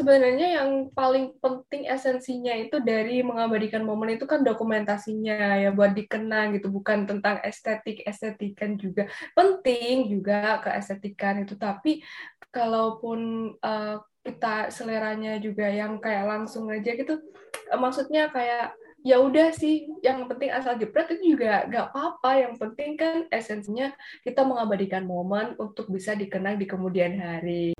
sebenarnya 0.00 0.56
yang 0.56 0.88
paling 0.96 1.36
penting 1.44 1.84
esensinya 1.84 2.56
itu 2.56 2.80
dari 2.80 3.20
mengabadikan 3.20 3.84
momen 3.84 4.16
itu 4.16 4.24
kan 4.24 4.40
dokumentasinya 4.40 5.60
ya 5.60 5.70
buat 5.76 5.92
dikenang 5.92 6.56
gitu 6.56 6.72
bukan 6.72 7.04
tentang 7.04 7.36
estetik. 7.44 8.00
Estetikan 8.08 8.80
juga 8.80 9.12
penting 9.36 10.08
juga 10.08 10.64
keestetikan 10.64 11.44
itu. 11.44 11.52
Tapi 11.60 12.00
kalaupun 12.48 13.52
uh, 13.60 14.00
kita 14.24 14.72
seleranya 14.72 15.36
juga 15.36 15.68
yang 15.68 16.00
kayak 16.00 16.24
langsung 16.24 16.72
aja 16.72 16.96
gitu 16.96 17.20
uh, 17.68 17.78
maksudnya 17.80 18.32
kayak 18.32 18.72
ya 19.00 19.16
udah 19.16 19.48
sih 19.52 19.88
yang 20.04 20.28
penting 20.28 20.52
asal 20.52 20.76
jepret 20.80 21.12
itu 21.12 21.36
juga 21.36 21.68
gak 21.68 21.92
apa-apa. 21.92 22.48
Yang 22.48 22.54
penting 22.56 22.90
kan 22.96 23.28
esensinya 23.28 23.92
kita 24.24 24.48
mengabadikan 24.48 25.04
momen 25.04 25.60
untuk 25.60 25.92
bisa 25.92 26.16
dikenang 26.16 26.56
di 26.56 26.64
kemudian 26.64 27.20
hari 27.20 27.76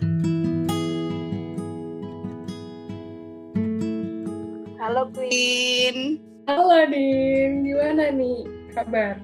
Halo 4.90 5.06
Queen. 5.14 6.18
Halo 6.50 6.82
Din, 6.90 7.62
gimana 7.62 8.10
nih? 8.10 8.42
Kabar? 8.74 9.22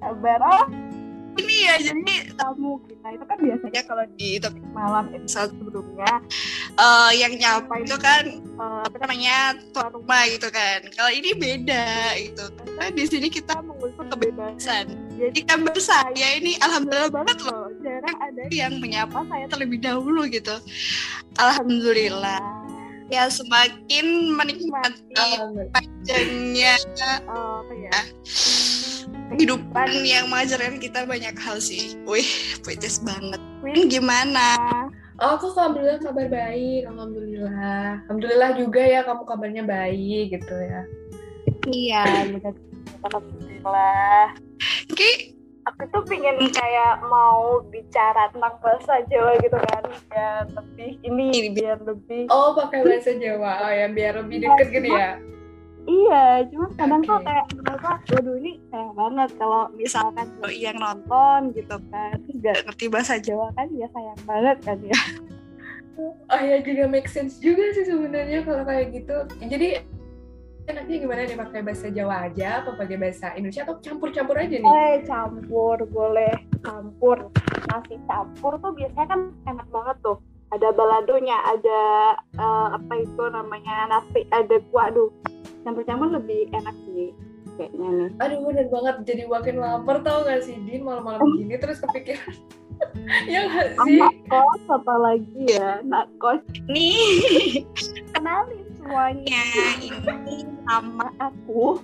Kabar 0.00 0.40
oh, 0.40 0.64
ini 1.36 1.68
ya 1.68 1.76
jadi 1.76 2.32
tamu 2.32 2.80
kita 2.88 3.12
itu 3.12 3.24
kan 3.28 3.36
biasanya 3.36 3.82
kalau 3.84 4.04
di 4.16 4.40
topik 4.40 4.64
malam 4.72 5.12
episode 5.12 5.52
sebelumnya 5.52 6.24
uh, 6.80 7.12
yang 7.12 7.36
nyapa 7.36 7.84
itu 7.84 8.00
kan 8.00 8.40
uh, 8.56 8.80
apa 8.88 8.96
namanya 9.04 9.60
tuan 9.76 9.92
rumah 9.92 10.24
gitu 10.24 10.48
kan. 10.48 10.80
Kalau 10.96 11.12
ini 11.12 11.36
beda 11.36 12.16
gitu. 12.24 12.48
Karena 12.56 12.88
di 12.88 13.04
sini 13.04 13.28
kita 13.28 13.60
mengusung 13.60 14.08
kebebasan. 14.08 14.88
Jadi 15.20 15.44
kabar 15.44 15.76
saya 15.76 16.40
ini 16.40 16.56
alhamdulillah 16.64 17.12
banget 17.12 17.44
loh. 17.44 17.68
Jarang 17.84 18.16
ada 18.24 18.44
yang 18.48 18.80
menyapa 18.80 19.20
saya 19.28 19.52
terlebih 19.52 19.84
dahulu 19.84 20.24
gitu. 20.32 20.56
Alhamdulillah 21.36 22.57
ya 23.08 23.32
semakin 23.32 24.36
menikmati 24.36 25.00
panjangnya 25.72 26.76
uh, 27.28 27.64
apa 27.64 27.74
ya 27.76 28.00
kehidupan 29.32 30.04
yang 30.04 30.28
mengajarkan 30.32 30.80
kita 30.80 31.04
banyak 31.04 31.36
hal 31.36 31.60
sih. 31.60 31.96
Wih, 32.08 32.26
puitis 32.64 33.00
banget. 33.04 33.40
Win 33.60 33.88
gimana? 33.92 34.56
Oh, 35.18 35.34
aku 35.34 35.50
alhamdulillah 35.52 35.98
kabar 35.98 36.30
baik, 36.30 36.86
alhamdulillah. 36.86 38.02
Alhamdulillah 38.06 38.50
juga 38.54 38.82
ya 38.82 39.00
kamu 39.02 39.22
kabarnya 39.26 39.62
baik 39.66 40.32
gitu 40.32 40.54
ya. 40.54 40.82
Iya, 41.68 42.04
alhamdulillah. 43.02 44.38
Ki, 44.94 45.37
aku 45.68 45.82
tuh 45.92 46.02
pengen 46.08 46.36
kayak 46.48 47.04
mau 47.12 47.60
bicara 47.68 48.32
tentang 48.32 48.56
bahasa 48.64 49.04
Jawa 49.12 49.36
gitu 49.44 49.58
kan 49.68 49.82
biar 50.08 50.44
lebih 50.56 50.90
ini 51.04 51.52
biar 51.52 51.78
lebih 51.84 52.24
oh 52.32 52.56
pakai 52.56 52.80
bahasa 52.84 53.12
Jawa 53.16 53.68
oh 53.68 53.72
ya 53.72 53.86
biar 53.92 54.14
lebih 54.24 54.48
deket 54.48 54.68
gitu 54.72 54.88
ya 54.92 55.20
Iya, 55.88 56.44
cuma 56.52 56.68
kadang 56.76 57.00
okay. 57.00 57.08
tuh 57.08 57.20
kayak 57.24 57.46
apa, 57.64 57.92
waduh 58.12 58.36
ini 58.44 58.60
sayang 58.68 58.92
banget 58.92 59.30
kalau 59.40 59.72
misalkan 59.72 60.28
yang 60.52 60.76
nonton 60.76 61.40
gitu 61.56 61.76
kan, 61.88 62.12
terus 62.28 62.36
gak 62.44 62.60
ngerti 62.68 62.84
bahasa 62.92 63.16
Jawa 63.16 63.48
kan 63.56 63.72
ya 63.72 63.88
sayang 63.96 64.20
banget 64.28 64.56
kan 64.68 64.78
ya. 64.84 65.00
Oh 66.30 66.38
ya 66.38 66.62
juga 66.62 66.86
make 66.86 67.10
sense 67.10 67.42
juga 67.42 67.74
sih 67.74 67.82
sebenarnya 67.82 68.46
kalau 68.46 68.62
kayak 68.62 68.94
gitu. 68.94 69.16
Jadi 69.42 69.82
enaknya 70.68 70.96
gimana 71.00 71.20
nih 71.24 71.38
pakai 71.40 71.60
bahasa 71.64 71.86
Jawa 71.88 72.28
aja 72.28 72.60
apa 72.60 72.70
pakai 72.76 72.96
bahasa 73.00 73.32
Indonesia 73.34 73.64
atau 73.64 73.80
campur-campur 73.80 74.36
aja 74.36 74.56
nih? 74.60 74.68
Eh 74.68 74.94
campur 75.08 75.80
boleh 75.88 76.34
campur. 76.60 77.32
Nasi 77.72 77.96
campur 78.04 78.60
tuh 78.60 78.72
biasanya 78.76 79.08
kan 79.08 79.20
enak 79.48 79.68
banget 79.72 79.96
tuh. 80.04 80.20
Ada 80.48 80.72
baladonya, 80.72 81.36
ada 81.44 81.80
uh, 82.40 82.68
apa 82.76 82.92
itu 83.04 83.22
namanya 83.28 83.92
nasi, 83.92 84.24
ada 84.32 84.56
kuah. 84.72 84.92
Aduh, 84.92 85.08
campur-campur 85.64 86.08
lebih 86.12 86.52
enak 86.52 86.76
sih 86.84 87.16
kayaknya 87.56 87.88
nih. 87.88 88.10
Aduh 88.22 88.38
bener 88.44 88.66
banget 88.70 88.96
jadi 89.08 89.22
makin 89.26 89.56
lapar 89.58 89.98
tau 90.06 90.22
gak 90.22 90.46
sih 90.46 90.54
Din 90.62 90.86
malam-malam 90.86 91.26
gini 91.34 91.58
terus 91.58 91.82
kepikiran 91.82 92.30
ya 93.34 93.50
gak 93.50 93.74
sih? 93.82 93.98
Anak 93.98 94.14
kos 94.30 94.62
apa 94.70 94.94
lagi 95.02 95.42
ya? 95.50 95.82
Anak 95.82 96.06
kos 96.22 96.38
nih 96.70 96.94
kenalin 98.14 98.67
semuanya 98.88 99.44
ini 99.84 100.48
sama 100.64 101.12
aku 101.20 101.76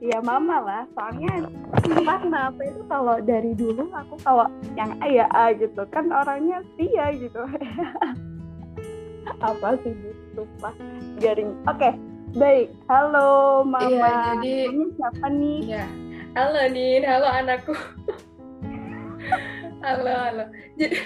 ya 0.00 0.16
mama 0.24 0.64
lah 0.64 0.82
soalnya 0.96 1.44
entah 1.84 2.18
kenapa 2.24 2.60
itu 2.64 2.80
kalau 2.88 3.20
dari 3.20 3.52
dulu 3.52 3.92
aku 3.92 4.16
kalau 4.24 4.48
yang 4.72 4.96
A 5.04 5.06
ya 5.12 5.28
A 5.28 5.52
gitu 5.52 5.84
kan 5.92 6.08
orangnya 6.08 6.64
setia 6.72 7.12
gitu 7.20 7.44
apa 9.44 9.76
sih 9.84 9.92
gitu 9.92 10.48
pak 10.56 10.72
garing 11.20 11.52
oke 11.68 11.76
okay 11.76 11.92
Baik, 12.36 12.76
halo 12.92 13.64
Mama. 13.64 13.88
Iya, 13.88 14.12
jadi 14.36 14.52
ini 14.68 14.84
siapa 15.00 15.26
nih? 15.32 15.60
Ya. 15.64 15.88
Halo 16.36 16.60
Nin, 16.76 17.00
halo 17.00 17.24
anakku. 17.24 17.72
halo, 19.84 20.12
halo. 20.12 20.44
Jadi 20.76 21.00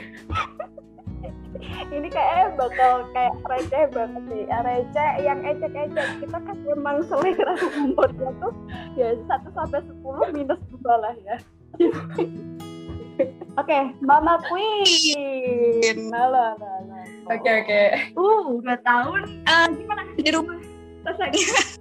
ini 1.92 2.08
kayak 2.08 2.56
bakal 2.56 3.04
kayak 3.12 3.36
receh 3.44 3.84
banget 3.92 4.22
sih 4.32 4.44
receh 4.48 5.10
yang 5.20 5.40
ecek-ecek 5.44 6.08
kita 6.24 6.38
kan 6.40 6.56
memang 6.64 7.04
selera 7.04 7.54
umurnya 7.76 8.30
tuh 8.40 8.52
ya 8.96 9.12
satu 9.28 9.48
sampai 9.52 9.80
sepuluh 9.84 10.24
minus 10.32 10.60
dua 10.72 10.94
lah 10.96 11.14
ya 11.20 11.36
Oke, 13.52 13.68
okay, 13.68 13.82
Mama 14.00 14.40
Queen. 14.48 16.08
Halo, 16.16 16.56
halo, 16.56 16.64
halo. 16.64 16.96
Oke, 17.28 17.44
okay, 17.44 17.54
oke. 17.60 17.68
Okay. 17.68 17.86
Uh, 18.16 18.42
udah 18.56 18.78
tahun. 18.80 19.44
Uh, 19.44 19.66
gimana 19.76 20.02
di 20.16 20.30
rumah? 20.32 20.58
rasanya? 21.06 21.36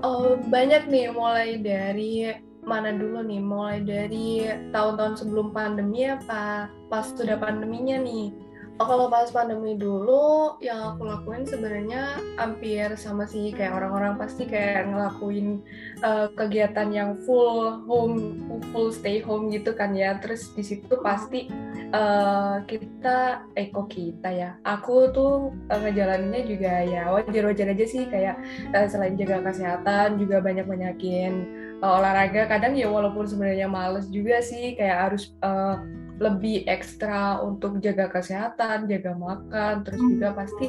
Oh, 0.00 0.32
banyak 0.48 0.88
nih 0.88 1.12
mulai 1.12 1.60
dari 1.60 2.32
mana 2.64 2.88
dulu 2.88 3.20
nih? 3.20 3.36
Mulai 3.36 3.84
dari 3.84 4.48
tahun-tahun 4.72 5.20
sebelum 5.20 5.52
pandemi 5.52 6.08
apa 6.08 6.72
pas 6.88 7.12
sudah 7.12 7.36
pandeminya 7.36 8.00
nih? 8.00 8.32
Oh, 8.80 8.88
kalau 8.88 9.12
pas 9.12 9.28
pandemi 9.28 9.76
dulu 9.76 10.56
yang 10.64 10.96
aku 10.96 11.04
lakuin 11.04 11.44
sebenarnya 11.44 12.16
hampir 12.40 12.88
sama 12.96 13.28
sih. 13.28 13.52
Kayak 13.52 13.76
orang-orang 13.76 14.16
pasti 14.16 14.48
kayak 14.48 14.88
ngelakuin 14.88 15.60
uh, 16.00 16.32
kegiatan 16.32 16.88
yang 16.88 17.20
full 17.28 17.84
home 17.84 18.40
full 18.72 18.88
stay 18.88 19.20
home 19.20 19.52
gitu 19.52 19.76
kan 19.76 19.92
ya. 19.92 20.16
Terus 20.24 20.56
di 20.56 20.64
situ 20.64 20.96
pasti 21.04 21.52
uh, 21.92 22.64
kita 22.64 23.44
eh 23.52 23.68
kita 23.68 24.32
ya? 24.32 24.56
Aku 24.64 25.12
tuh 25.12 25.52
uh, 25.68 25.76
ngejalaninnya 25.84 26.48
juga 26.48 26.80
ya 26.80 27.12
wajar-wajar 27.12 27.76
aja 27.76 27.84
sih. 27.84 28.08
Kayak 28.08 28.40
uh, 28.72 28.88
selain 28.88 29.12
jaga 29.20 29.44
kesehatan 29.44 30.16
juga 30.16 30.40
banyak 30.40 30.64
banyakin 30.64 31.59
uh, 31.82 31.98
olahraga 32.00 32.48
kadang 32.48 32.76
ya 32.76 32.88
walaupun 32.88 33.24
sebenarnya 33.28 33.68
males 33.68 34.08
juga 34.08 34.40
sih 34.44 34.76
kayak 34.76 34.98
harus 35.10 35.32
uh, 35.44 35.80
lebih 36.20 36.68
ekstra 36.68 37.40
untuk 37.40 37.80
jaga 37.80 38.12
kesehatan, 38.12 38.84
jaga 38.92 39.16
makan, 39.16 39.88
terus 39.88 40.00
juga 40.04 40.28
hmm. 40.30 40.36
pasti 40.36 40.66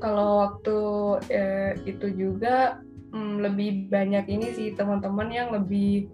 kalau 0.00 0.48
waktu 0.48 0.78
eh, 1.28 1.72
itu 1.84 2.08
juga 2.16 2.80
hmm, 3.12 3.44
lebih 3.44 3.92
banyak 3.92 4.24
ini 4.32 4.46
sih 4.56 4.68
teman-teman 4.72 5.28
yang 5.28 5.52
lebih 5.52 6.08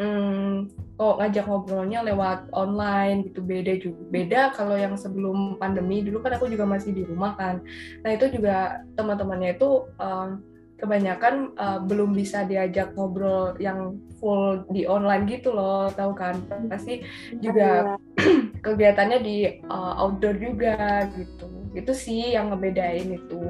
hmm, 0.00 0.72
kok 0.96 1.16
ngajak 1.20 1.44
ngobrolnya 1.44 2.00
lewat 2.00 2.48
online 2.56 3.28
gitu 3.28 3.44
beda 3.44 3.76
juga 3.76 4.00
beda 4.08 4.40
kalau 4.56 4.76
yang 4.76 4.96
sebelum 4.96 5.60
pandemi 5.60 6.00
dulu 6.00 6.24
kan 6.24 6.40
aku 6.40 6.48
juga 6.48 6.64
masih 6.64 6.96
di 6.96 7.04
rumah 7.04 7.36
kan 7.36 7.60
nah 8.04 8.12
itu 8.12 8.28
juga 8.32 8.84
teman-temannya 8.96 9.56
itu 9.56 9.84
um, 9.96 10.44
kebanyakan 10.80 11.52
uh, 11.60 11.78
belum 11.84 12.16
bisa 12.16 12.48
diajak 12.48 12.96
ngobrol 12.96 13.54
yang 13.60 14.00
full 14.18 14.64
di 14.72 14.88
online 14.88 15.28
gitu 15.28 15.52
loh 15.52 15.92
tahu 15.92 16.16
kan? 16.16 16.40
Pasti 16.72 17.04
juga 17.38 17.96
iya. 18.18 18.24
kegiatannya 18.64 19.18
di 19.20 19.36
uh, 19.68 20.00
outdoor 20.00 20.40
juga 20.40 21.04
gitu. 21.12 21.46
Itu 21.76 21.92
sih 21.92 22.32
yang 22.32 22.50
ngebedain 22.50 23.12
itu. 23.12 23.40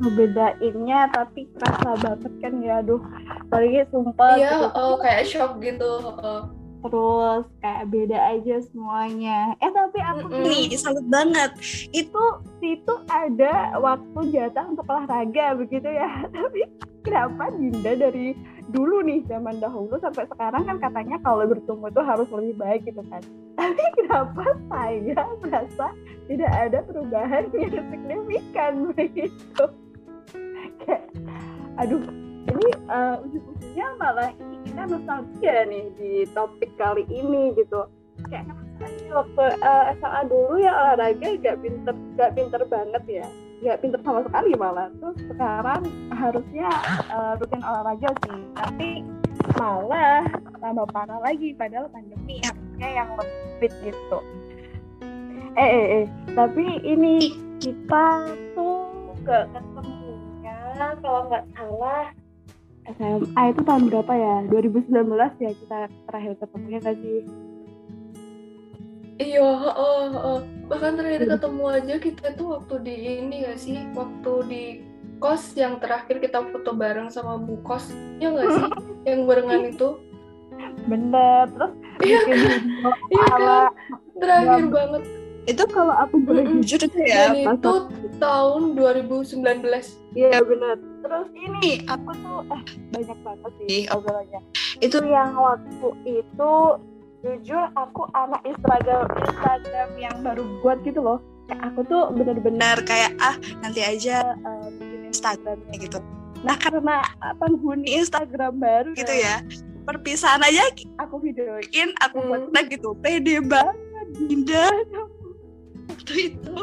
Ngebedainnya 0.00 1.12
tapi 1.12 1.46
kerasa 1.54 2.00
banget 2.00 2.32
kan 2.40 2.54
ya 2.64 2.80
aduh. 2.80 3.02
Apalagi 3.46 3.84
sumpah 3.92 4.34
iya 4.40 4.50
gitu. 4.56 4.66
oh 4.72 4.94
kayak 4.98 5.28
shock 5.28 5.52
gitu 5.60 5.92
uh 6.00 6.61
terus 6.82 7.44
kayak 7.62 7.88
beda 7.88 8.18
aja 8.18 8.56
semuanya. 8.70 9.54
Eh 9.62 9.70
tapi 9.70 9.98
aku 10.02 10.26
mm 10.26 10.34
-hmm. 10.34 10.44
nih 10.44 10.78
salut 10.78 11.06
banget. 11.06 11.50
Itu 11.94 12.22
situ 12.58 12.94
ada 13.06 13.78
waktu 13.78 14.20
jatah 14.34 14.66
untuk 14.66 14.86
olahraga 14.90 15.54
begitu 15.58 15.86
ya. 15.86 16.10
Tapi 16.34 16.66
kenapa 17.02 17.50
Dinda 17.54 17.92
dari 17.98 18.34
dulu 18.70 19.02
nih 19.02 19.26
zaman 19.26 19.58
dahulu 19.58 19.98
sampai 19.98 20.24
sekarang 20.30 20.62
kan 20.64 20.78
katanya 20.78 21.18
kalau 21.20 21.44
bertumbuh 21.46 21.90
itu 21.90 22.02
harus 22.02 22.28
lebih 22.30 22.54
baik 22.58 22.82
gitu 22.86 23.02
kan. 23.10 23.22
Tapi 23.58 23.84
kenapa 23.98 24.44
saya 24.70 25.22
merasa 25.42 25.86
tidak 26.26 26.52
ada 26.54 26.78
perubahan 26.86 27.44
yang 27.54 27.86
signifikan 27.90 28.72
begitu? 28.96 29.64
Kayak 30.82 31.06
aduh 31.78 32.02
ini 32.42 32.68
uh, 32.90 33.22
ujung-ujungnya 33.22 33.86
malah 33.96 34.30
ini 34.34 34.58
kita 34.72 34.88
nostalgia 34.88 35.68
nih 35.68 35.84
di 36.00 36.12
topik 36.32 36.72
kali 36.80 37.04
ini 37.12 37.52
gitu. 37.60 37.84
Kayak 38.32 38.56
waktu 39.12 39.44
uh, 39.60 39.92
eh, 39.92 40.00
SMA 40.00 40.20
dulu 40.32 40.56
ya 40.64 40.72
olahraga 40.72 41.28
gak 41.44 41.60
pinter 41.60 41.92
gak 42.16 42.32
pinter 42.32 42.60
banget 42.64 43.04
ya. 43.04 43.26
Nggak 43.60 43.78
pinter 43.84 44.00
sama 44.00 44.24
sekali 44.24 44.56
malah. 44.56 44.88
Terus 44.96 45.18
sekarang 45.28 45.82
harusnya 46.08 46.72
uh, 47.12 47.36
rutin 47.36 47.60
olahraga 47.60 48.10
sih. 48.24 48.40
Tapi 48.56 48.88
malah 49.60 50.24
tambah 50.56 50.88
parah 50.88 51.20
lagi 51.20 51.52
padahal 51.52 51.92
pandemi 51.92 52.40
harusnya 52.40 52.88
yang 52.88 53.08
lebih 53.20 53.52
fit 53.60 53.72
gitu. 53.84 54.18
Eh 55.60 55.68
eh 55.68 55.86
eh. 56.00 56.04
Tapi 56.32 56.80
ini 56.80 57.36
kita 57.60 58.24
tuh 58.56 58.88
gak 59.28 59.52
ketemunya 59.52 60.56
kalau 61.04 61.28
nggak 61.28 61.44
salah 61.52 62.08
SMA 62.82 63.42
itu 63.54 63.60
tahun 63.62 63.84
berapa 63.90 64.12
ya? 64.12 64.36
2019 64.50 65.06
ya 65.38 65.50
kita 65.54 65.78
terakhir 66.10 66.32
ketemunya 66.42 66.78
gak 66.82 66.98
sih? 66.98 67.22
Iya, 69.22 69.44
oh, 69.78 70.10
oh. 70.10 70.38
bahkan 70.66 70.98
terakhir 70.98 71.30
ketemu 71.30 71.64
aja 71.70 71.94
kita 72.02 72.26
tuh 72.34 72.58
waktu 72.58 72.74
di 72.82 72.94
ini 73.22 73.46
gak 73.46 73.58
sih, 73.60 73.78
waktu 73.94 74.32
di 74.50 74.64
kos 75.22 75.54
yang 75.54 75.78
terakhir 75.78 76.18
kita 76.18 76.42
foto 76.42 76.74
bareng 76.74 77.06
sama 77.06 77.38
bu 77.38 77.54
kos, 77.62 77.94
ya 78.18 78.34
gak 78.34 78.50
sih, 78.50 78.66
yang 79.08 79.30
barengan 79.30 79.70
itu? 79.70 80.02
Bener, 80.90 81.46
terus 81.54 81.72
iya, 82.02 82.20
iya 83.14 83.26
kan, 83.30 83.70
terakhir 84.18 84.66
banget. 84.74 85.02
Itu 85.42 85.66
kalau 85.70 85.94
aku 85.96 86.22
boleh 86.22 86.46
mm 86.46 86.50
-hmm. 86.54 86.62
jujur 86.62 86.80
itu 86.86 86.98
ya, 87.02 87.34
Dan 87.34 87.58
itu 87.58 87.72
tahun 88.22 88.62
2019. 88.78 89.42
Iya 90.14 90.38
bener. 90.42 90.76
Terus 91.02 91.28
ini 91.34 91.82
aku 91.90 92.10
tuh 92.22 92.38
eh 92.54 92.62
banyak 92.94 93.18
banget 93.26 93.52
sih 93.66 93.82
obrolannya. 93.90 94.40
Itu 94.78 95.02
yang 95.02 95.34
waktu 95.34 95.88
itu 96.06 96.52
jujur 97.22 97.62
aku 97.78 98.02
anak 98.18 98.42
Instagram 98.42 99.06
Instagram 99.30 99.90
yang 99.94 100.16
baru 100.26 100.42
buat 100.62 100.82
gitu 100.82 100.98
loh 100.98 101.18
kayak 101.46 101.62
aku 101.70 101.80
tuh 101.86 102.02
bener-bener 102.18 102.76
kayak 102.82 103.14
ah 103.22 103.38
nanti 103.62 103.78
aja 103.78 104.34
uh, 104.42 104.66
bikin 104.74 105.14
Instagramnya 105.14 105.76
gitu 105.78 105.98
nah 106.42 106.58
karena 106.58 106.98
penghuni 107.38 107.94
Instagram 107.94 108.58
baru 108.58 108.90
gitu 108.98 109.14
ya 109.14 109.38
perpisahan 109.86 110.42
aja 110.42 110.66
aku 110.98 111.22
videoin 111.22 111.94
aku 112.02 112.18
hmm. 112.18 112.26
buat 112.26 112.42
tag 112.50 112.66
gitu 112.74 112.90
pede 112.98 113.38
banget 113.38 113.78
Dinda 114.18 114.66
waktu 116.02 116.34
itu. 116.34 116.54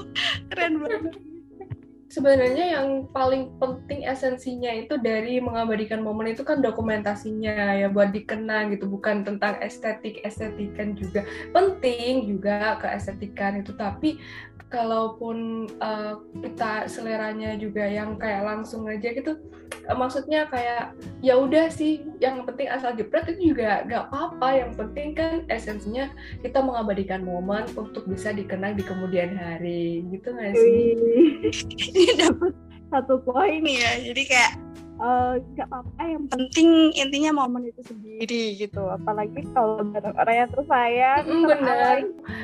Keren 0.51 0.74
banget. 0.83 1.15
Sebenarnya 2.09 2.74
yang 2.74 3.06
paling 3.13 3.53
penting 3.62 4.01
esensinya 4.01 4.74
itu 4.74 4.97
dari 4.97 5.38
mengabadikan 5.38 6.01
momen 6.01 6.33
itu 6.33 6.41
kan 6.41 6.57
dokumentasinya 6.57 7.77
ya 7.80 7.88
buat 7.88 8.12
dikenang 8.12 8.74
gitu. 8.74 8.89
Bukan 8.89 9.24
tentang 9.24 9.62
estetik 9.63 10.19
estetikan 10.25 10.97
juga. 10.97 11.21
Penting 11.53 12.25
juga 12.27 12.81
keestetikan 12.81 13.62
itu. 13.62 13.77
Tapi 13.77 14.18
kalaupun 14.69 15.66
uh, 15.81 16.21
kita 16.45 16.86
seleranya 16.86 17.57
juga 17.57 17.83
yang 17.89 18.16
kayak 18.21 18.45
langsung 18.45 18.86
aja 18.86 19.10
gitu 19.10 19.42
uh, 19.89 19.98
maksudnya 19.98 20.45
kayak 20.48 20.94
ya 21.25 21.33
udah 21.36 21.74
sih 21.74 22.06
yang 22.21 22.45
penting 22.45 22.69
asal 22.69 22.94
jepret 22.94 23.25
itu 23.33 23.51
juga 23.54 23.81
gak 23.89 24.07
apa-apa. 24.10 24.50
Yang 24.62 24.71
penting 24.77 25.07
kan 25.18 25.33
esensinya 25.50 26.13
kita 26.45 26.62
mengabadikan 26.62 27.25
momen 27.25 27.66
untuk 27.74 28.06
bisa 28.06 28.30
dikenang 28.30 28.77
di 28.77 28.86
kemudian 28.86 29.33
hari. 29.36 30.06
Gitu 30.13 30.30
gak 30.30 30.54
sih? 30.54 30.86
Dapat 32.21 32.54
satu 32.94 33.19
poin 33.25 33.66
ya. 33.66 33.98
Jadi 34.00 34.24
kayak 34.30 34.54
Eh, 34.56 34.88
nggak 35.00 35.68
uh, 35.68 35.72
apa-apa 35.72 36.01
yang 36.04 36.28
penting 36.28 36.92
intinya 36.92 37.31
momen 37.40 37.72
itu 37.72 37.80
sendiri 37.88 38.60
gitu. 38.60 38.84
Apalagi 38.84 39.48
kalau 39.56 39.80
bareng 39.80 40.16
orang 40.19 40.36
yang 40.36 40.50
tersayang 40.51 41.24
mm, 41.24 41.44
benar. 41.48 41.96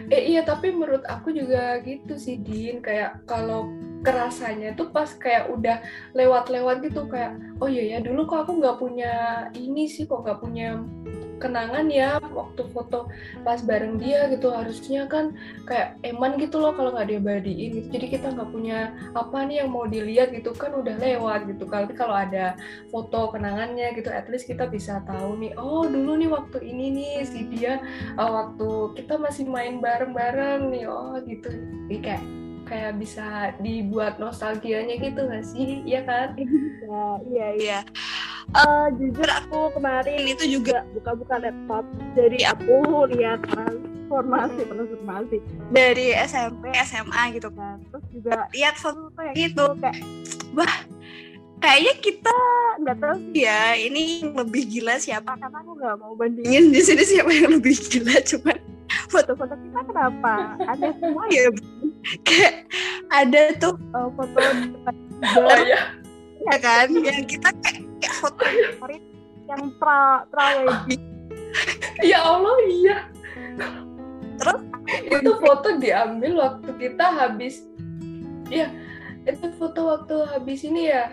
eh 0.07 0.23
iya 0.31 0.41
tapi 0.47 0.71
menurut 0.71 1.03
aku 1.03 1.35
juga 1.35 1.83
gitu 1.83 2.15
sih 2.15 2.39
Din. 2.39 2.79
Kayak 2.79 3.27
kalau 3.27 3.67
kerasanya 4.05 4.77
tuh 4.77 4.93
pas 4.93 5.09
kayak 5.17 5.49
udah 5.49 5.81
lewat-lewat 6.13 6.85
gitu 6.85 7.09
kayak 7.09 7.35
oh 7.57 7.65
iya 7.65 7.97
ya 7.97 7.99
dulu 8.05 8.29
kok 8.29 8.45
aku 8.45 8.61
nggak 8.61 8.77
punya 8.77 9.13
ini 9.57 9.89
sih 9.89 10.05
kok 10.05 10.21
nggak 10.21 10.37
punya 10.37 10.77
kenangan 11.37 11.87
ya 11.91 12.17
waktu 12.21 12.63
foto 12.71 13.11
pas 13.43 13.59
bareng 13.61 13.99
dia 13.99 14.27
gitu. 14.31 14.51
Harusnya 14.51 15.07
kan 15.09 15.35
kayak 15.67 15.99
eman 16.03 16.39
gitu 16.39 16.59
loh 16.61 16.71
kalau 16.73 16.95
nggak 16.95 17.11
diabadiin 17.11 17.69
gitu. 17.81 17.87
Jadi 17.91 18.05
kita 18.19 18.27
nggak 18.33 18.49
punya 18.51 18.93
apa 19.13 19.45
nih 19.45 19.63
yang 19.63 19.69
mau 19.71 19.85
dilihat 19.85 20.31
gitu. 20.31 20.55
Kan 20.55 20.75
udah 20.75 20.95
lewat 20.97 21.47
gitu. 21.51 21.67
Kalau 21.67 21.87
kalau 21.95 22.15
ada 22.15 22.55
foto 22.89 23.31
kenangannya 23.33 23.93
gitu 23.95 24.09
at 24.11 24.27
least 24.31 24.47
kita 24.47 24.67
bisa 24.69 25.03
tahu 25.07 25.39
nih 25.39 25.53
oh 25.59 25.87
dulu 25.87 26.19
nih 26.19 26.29
waktu 26.31 26.57
ini 26.63 26.85
nih 26.91 27.13
si 27.27 27.47
dia 27.51 27.81
uh, 28.19 28.29
waktu 28.29 28.95
kita 28.99 29.19
masih 29.19 29.47
main 29.47 29.79
bareng-bareng 29.79 30.71
nih. 30.71 30.85
Oh 30.87 31.17
gitu. 31.23 31.49
Jadi 31.87 31.97
kayak 32.01 32.23
kayak 32.65 32.93
bisa 32.97 33.53
dibuat 33.61 34.17
nostalgianya 34.17 34.97
gitu 34.97 35.21
nggak 35.21 35.45
sih? 35.45 35.85
Iya 35.85 36.01
kan? 36.03 36.27
Iya 36.35 37.05
iya. 37.29 37.47
Iya 37.55 37.79
uh, 38.53 38.87
jujur 38.99 39.25
aku 39.25 39.73
kemarin 39.73 40.21
itu 40.29 40.59
juga 40.59 40.85
buka-buka 40.93 41.41
laptop. 41.41 41.83
Jadi 42.13 42.45
aku 42.45 43.09
lihat 43.15 43.41
transformasi 43.49 44.61
transformasi 44.69 45.37
dari 45.73 46.13
SMP 46.27 46.69
SMA 46.85 47.23
gitu 47.39 47.49
kan. 47.55 47.81
Terus 47.89 48.05
juga 48.13 48.45
lihat 48.53 48.75
foto 48.77 49.09
kayak 49.17 49.33
gitu 49.33 49.65
kayak 49.81 49.97
wah 50.53 50.75
kayaknya 51.63 51.93
kita 52.03 52.37
nggak 52.83 52.97
tahu 53.01 53.15
sih 53.33 53.41
ya 53.47 53.73
ini 53.79 54.03
lebih 54.29 54.63
gila 54.69 54.95
siapa. 55.01 55.33
Karena 55.39 55.57
aku 55.65 55.71
nggak 55.79 55.95
mau 55.97 56.13
bandingin 56.13 56.69
di 56.69 56.81
sini 56.83 57.03
siapa 57.03 57.31
yang 57.33 57.57
lebih 57.57 57.73
gila 57.89 58.15
cuman 58.21 58.57
foto-foto 59.09 59.55
kita 59.57 59.81
kenapa? 59.89 60.59
Ada 60.61 60.93
semua 61.01 61.25
ya. 61.33 61.49
Kayak 62.21 62.69
ada 63.09 63.41
tuh 63.57 63.75
uh, 63.97 64.09
foto 64.13 64.37
depan 64.37 64.95
oh, 65.41 65.57
ya. 65.65 65.81
ya 66.45 66.55
kan 66.61 66.87
yang 66.93 67.25
kita 67.25 67.49
kayak 67.65 67.94
favorit 68.13 69.03
yang 69.45 69.63
pra 69.77 70.25
pra 70.29 70.45
wedding 70.65 71.03
ya 72.03 72.19
Allah 72.23 72.55
iya. 72.67 72.97
Terus? 74.35 74.61
Itu 75.07 75.31
foto 75.39 75.79
diambil 75.79 76.31
waktu 76.43 76.69
kita 76.75 77.05
habis 77.07 77.63
ya 78.51 78.69
itu 79.25 79.47
foto 79.57 79.95
waktu 79.95 80.15
habis 80.29 80.61
ini 80.67 80.91
ya 80.91 81.09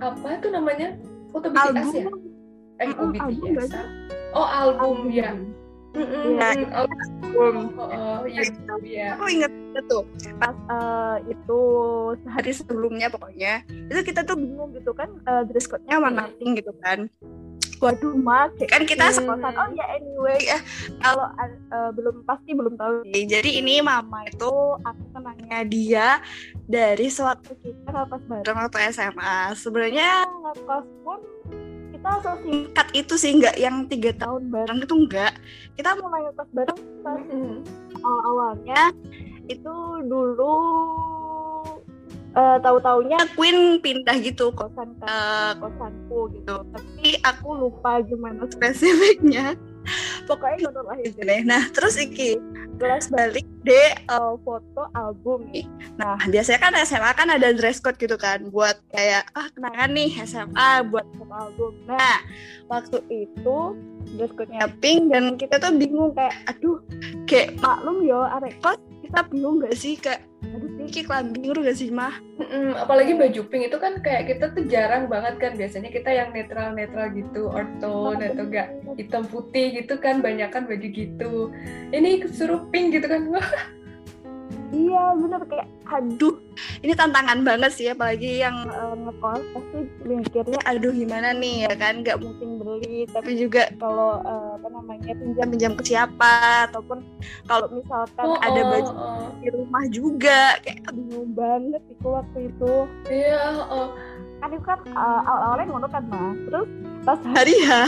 apa 0.00 0.38
itu 0.38 0.48
namanya? 0.48 0.96
Foto 1.28 1.52
BTS 1.52 1.92
album. 1.92 1.92
ya? 1.92 2.08
Eh 2.78 2.90
oh, 2.94 3.08
BTS 3.12 3.70
oh 4.32 4.48
album, 4.48 4.96
album. 5.04 5.12
ya 5.12 5.30
Iya, 5.98 6.48
album. 6.78 7.74
Oh, 7.74 8.22
iya, 8.28 8.44
iya. 8.86 9.08
Aku 9.18 9.26
inget 9.26 9.50
tuh 9.88 10.04
pas 10.40 10.54
uh, 10.68 11.16
itu 11.28 11.60
sehari 12.24 12.52
sebelumnya 12.52 13.08
pokoknya 13.12 13.64
itu 13.68 14.00
kita 14.04 14.24
tuh 14.24 14.36
bingung 14.36 14.72
gitu 14.76 14.92
kan 14.92 15.08
uh, 15.28 15.42
dress 15.44 15.68
code-nya 15.68 16.00
warna 16.00 16.28
pink 16.36 16.60
gitu 16.64 16.72
kan. 16.80 17.06
Waduh 17.78 18.10
mak, 18.18 18.58
kan 18.66 18.82
kita 18.82 19.06
sekosan. 19.14 19.54
Oh 19.54 19.70
ya 19.70 19.86
anyway, 19.94 20.34
ya 20.42 20.58
kalau 20.98 21.30
uh, 21.70 21.94
belum 21.94 22.26
pasti 22.26 22.50
belum 22.50 22.74
tahu 22.74 23.06
sih. 23.06 23.22
Jadi 23.22 23.62
ini 23.62 23.78
mama 23.78 24.26
itu 24.26 24.50
aku 24.82 25.04
kenangnya 25.14 25.62
dia 25.62 26.08
dari 26.66 27.06
suatu 27.06 27.54
kita 27.62 28.10
pas 28.10 28.22
bareng 28.26 28.58
waktu 28.66 28.90
SMA. 28.90 29.54
Sebenarnya 29.54 30.26
pas 30.66 30.82
pun 31.06 31.22
kita 31.94 32.34
singkat 32.42 32.88
itu 32.94 33.14
sih 33.18 33.30
nggak 33.38 33.56
yang 33.58 33.86
tiga 33.90 34.10
tahun 34.14 34.50
bareng 34.54 34.78
itu 34.86 34.94
enggak 34.94 35.34
kita 35.74 35.98
mulai 35.98 36.30
pas 36.30 36.48
bareng 36.54 36.78
pas 37.02 37.20
mm 37.26 37.58
awal 37.98 38.22
awalnya 38.30 38.94
itu 39.48 39.76
dulu 40.06 40.54
uh, 42.38 42.56
tahu 42.62 42.78
taunya 42.82 43.18
Queen 43.34 43.82
pindah 43.82 44.16
gitu 44.20 44.54
kosan 44.54 44.94
ke 45.00 45.16
kosanku 45.58 46.30
gitu. 46.36 46.56
Tapi 46.62 47.08
aku 47.26 47.48
lupa 47.56 48.02
gimana 48.04 48.46
spesifiknya. 48.50 49.56
Pokoknya 50.28 50.68
nonton 50.68 50.84
lahir 50.84 51.10
deh. 51.16 51.40
Nah 51.48 51.72
terus 51.72 51.96
iki 51.96 52.36
kelas 52.76 53.08
balik 53.08 53.48
deh 53.64 53.90
uh, 54.12 54.36
foto 54.44 54.86
album 54.92 55.48
nih. 55.50 55.64
Nah 55.96 56.20
biasanya 56.28 56.60
kan 56.60 56.74
SMA 56.84 57.10
kan 57.16 57.28
ada 57.32 57.50
dress 57.56 57.80
code 57.80 57.96
gitu 57.96 58.20
kan 58.20 58.52
buat 58.52 58.76
kayak 58.92 59.32
ah 59.32 59.48
kenangan 59.56 59.90
nih 59.96 60.12
SMA 60.28 60.86
buat 60.92 61.08
foto 61.16 61.34
album. 61.34 61.72
Nah 61.88 62.20
waktu 62.68 63.00
itu 63.08 63.58
dress 64.16 64.32
code-nya 64.36 64.68
pink 64.84 65.08
dan 65.08 65.40
kita 65.40 65.56
tuh 65.56 65.72
bingung 65.72 66.12
kayak 66.12 66.36
aduh 66.48 66.80
kayak 67.24 67.56
maklum 67.64 68.04
yo 68.04 68.24
arek 68.28 68.56
kos 68.60 68.76
kita 69.08 69.24
bingung 69.32 69.64
gak 69.64 69.76
sih? 69.76 69.96
Kayak 69.96 70.28
aduh 70.44 70.70
Pinky 70.76 71.00
kelambi 71.02 71.48
gak 71.48 71.76
sih 71.80 71.88
mah? 71.88 72.14
Mm, 72.38 72.76
apalagi 72.76 73.12
baju 73.16 73.40
pink 73.48 73.72
itu 73.72 73.78
kan 73.80 73.98
kayak 74.04 74.30
kita 74.30 74.52
tuh 74.52 74.64
jarang 74.68 75.08
banget 75.08 75.34
kan 75.40 75.52
biasanya 75.56 75.90
kita 75.90 76.10
yang 76.12 76.28
netral 76.30 76.76
netral 76.76 77.08
gitu 77.16 77.48
or 77.48 77.64
tone 77.80 78.20
atau 78.20 78.44
enggak 78.46 78.68
hitam 78.94 79.24
putih 79.26 79.80
gitu 79.80 79.96
kan 79.98 80.20
banyak 80.20 80.52
kan 80.52 80.68
baju 80.68 80.86
gitu. 80.86 81.50
Ini 81.90 82.28
suruh 82.30 82.68
pink 82.68 83.00
gitu 83.00 83.08
kan 83.08 83.26
iya 84.72 85.16
bener 85.16 85.40
kayak 85.48 85.68
aduh. 85.88 86.36
Ini 86.84 86.92
tantangan 86.92 87.40
banget 87.46 87.70
sih 87.72 87.88
apalagi 87.88 88.44
yang 88.44 88.68
uh, 88.68 88.92
ngekos 88.92 89.42
pasti 89.56 89.78
mikirnya 90.04 90.60
aduh 90.68 90.92
gimana 90.92 91.32
nih 91.32 91.64
ya 91.64 91.72
kan 91.78 92.04
nggak 92.04 92.20
mungkin 92.20 92.60
beli 92.60 93.08
tapi 93.08 93.40
juga 93.40 93.72
kalau 93.80 94.20
uh, 94.20 94.60
apa 94.60 94.68
namanya 94.68 95.16
pinjam 95.16 95.48
pinjam 95.48 95.72
ke 95.78 95.82
siapa 95.94 96.68
ataupun 96.68 97.00
kalau 97.48 97.66
misalkan 97.72 98.26
oh, 98.26 98.38
ada 98.44 98.60
baju 98.68 98.92
oh, 98.92 99.00
oh. 99.00 99.28
di 99.40 99.48
rumah 99.54 99.84
juga 99.88 100.60
kayak 100.60 100.92
bingung 100.92 101.30
banget 101.32 101.82
itu 101.88 102.08
waktu 102.08 102.38
itu. 102.52 102.74
Iya 103.08 103.44
oh. 103.72 103.88
kan 104.38 104.48
itu 104.54 104.64
kan 104.66 104.78
uh, 104.92 105.20
awal-awalnya 105.24 105.66
ngono 105.72 105.86
kan 105.88 106.04
mas? 106.12 106.36
Terus 106.46 106.68
pas 107.06 107.20
hari 107.32 107.54
ya 107.64 107.80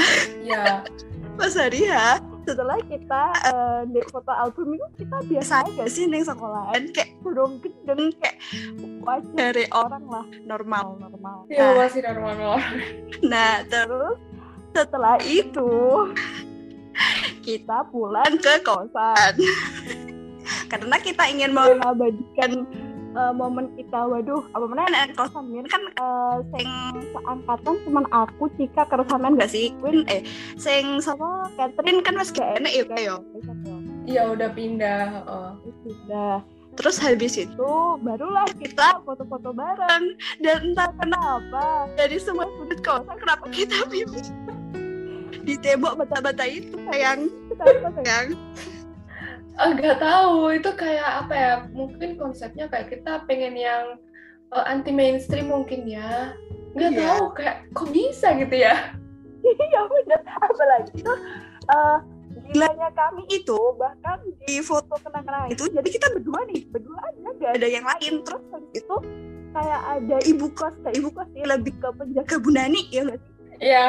pas 1.37 1.52
hari 1.52 1.84
ya 1.84 2.16
setelah 2.47 2.78
kita 2.88 3.23
uh, 3.52 3.82
di 3.88 4.00
foto 4.09 4.32
album 4.32 4.76
itu 4.76 4.87
kita 5.04 5.18
biasa 5.28 5.54
aja 5.66 5.85
sih 5.87 6.09
neng 6.09 6.25
sekolahan 6.25 6.88
kayak 6.92 7.14
belum 7.20 7.61
gendeng 7.61 8.12
kayak 8.18 8.37
wajar 9.04 9.52
dari 9.52 9.64
orang 9.73 10.04
lah. 10.09 10.26
normal. 10.44 10.97
Normal. 10.99 11.37
Iya 11.52 11.64
nah, 11.64 11.73
masih 11.85 12.00
normal 12.04 12.32
normal. 12.37 12.56
Nah 13.25 13.52
terus? 13.68 14.18
Setelah 14.70 15.18
itu 15.26 15.70
kita 17.47 17.88
pulang 17.90 18.38
ke 18.38 18.54
kosan. 18.62 19.35
karena 20.70 20.97
kita 21.02 21.25
ingin 21.26 21.50
mengabadikan 21.50 22.66
uh, 23.17 23.33
momen 23.35 23.71
kita 23.75 24.07
waduh 24.07 24.43
apa 24.55 24.67
mana 24.67 25.11
kosan 25.14 25.50
ini 25.50 25.69
kan 25.69 25.83
uh, 25.99 26.43
sing 26.55 26.69
seangkatan 27.14 27.75
cuman 27.87 28.05
aku 28.14 28.47
Cika 28.59 28.87
keresamen 28.87 29.38
gak 29.38 29.50
sih? 29.50 29.73
Queen 29.83 30.07
eh 30.11 30.23
sing 30.59 31.02
sama 31.02 31.50
Catherine 31.59 32.02
kan 32.05 32.19
mas 32.19 32.31
gak 32.31 32.61
enak 32.61 32.73
ya 32.73 32.85
kayak 32.87 33.19
iya 34.07 34.23
udah 34.31 34.50
pindah 34.52 35.25
oh. 35.26 35.50
pindah. 35.87 36.43
Terus 36.79 37.02
habis 37.02 37.35
itu 37.35 37.73
barulah 38.00 38.47
kita 38.57 39.02
foto-foto 39.02 39.50
bareng. 39.50 40.14
dan 40.38 40.71
entah 40.71 40.90
kenapa 40.97 41.90
dari 41.99 42.17
semua 42.17 42.47
sudut 42.57 42.79
kawasan 42.81 43.19
kenapa 43.19 43.45
kita 43.50 43.85
pilih 43.93 44.26
di 45.43 45.55
tembok 45.59 45.99
bata-bata 45.99 46.47
itu 46.47 46.79
sayang. 46.88 47.26
Kenapa 47.59 47.88
sayang 48.00 48.26
nggak 49.57 49.99
tahu. 49.99 50.54
Itu 50.54 50.71
kayak 50.75 51.26
apa 51.26 51.35
ya? 51.35 51.52
Mungkin 51.73 52.21
konsepnya 52.21 52.71
kayak 52.71 52.92
kita 52.92 53.25
pengen 53.25 53.57
yang 53.57 53.99
uh, 54.54 54.64
anti 54.66 54.95
mainstream 54.95 55.50
mungkin 55.50 55.88
ya. 55.88 56.35
Nggak 56.76 56.92
yeah. 56.95 57.00
tahu 57.02 57.23
kayak 57.35 57.57
kok 57.75 57.88
bisa 57.90 58.35
gitu 58.38 58.57
ya? 58.57 58.75
Iya 59.40 59.80
benar 59.88 60.21
apalagi 60.37 61.00
itu 61.00 61.14
uh, 61.73 61.99
gilanya 62.50 62.88
kami 62.92 63.25
itu 63.30 63.59
bahkan 63.78 64.19
di 64.45 64.61
foto 64.61 64.95
kenang-kenangan 65.00 65.49
itu 65.54 65.64
jadi 65.71 65.88
kita 65.88 66.07
berdua 66.19 66.40
nih 66.50 66.61
berdua 66.69 66.99
aja 67.09 67.28
nggak 67.40 67.52
ada 67.57 67.66
yang 67.66 67.87
lain 67.87 68.12
terus 68.26 68.45
habis 68.50 68.73
itu 68.75 68.97
kayak 69.50 69.80
ada 69.83 70.16
ibu 70.26 70.47
kos 70.54 70.75
kayak 70.83 70.97
ibu 70.99 71.09
kos 71.11 71.28
sih 71.35 71.45
lebih 71.47 71.73
ke 71.78 71.88
penjaga 71.95 72.37
Bu 72.38 72.50
Nani 72.54 72.83
ya 72.90 73.00
nggak 73.07 73.19
sih? 73.19 73.33
Iya 73.61 73.85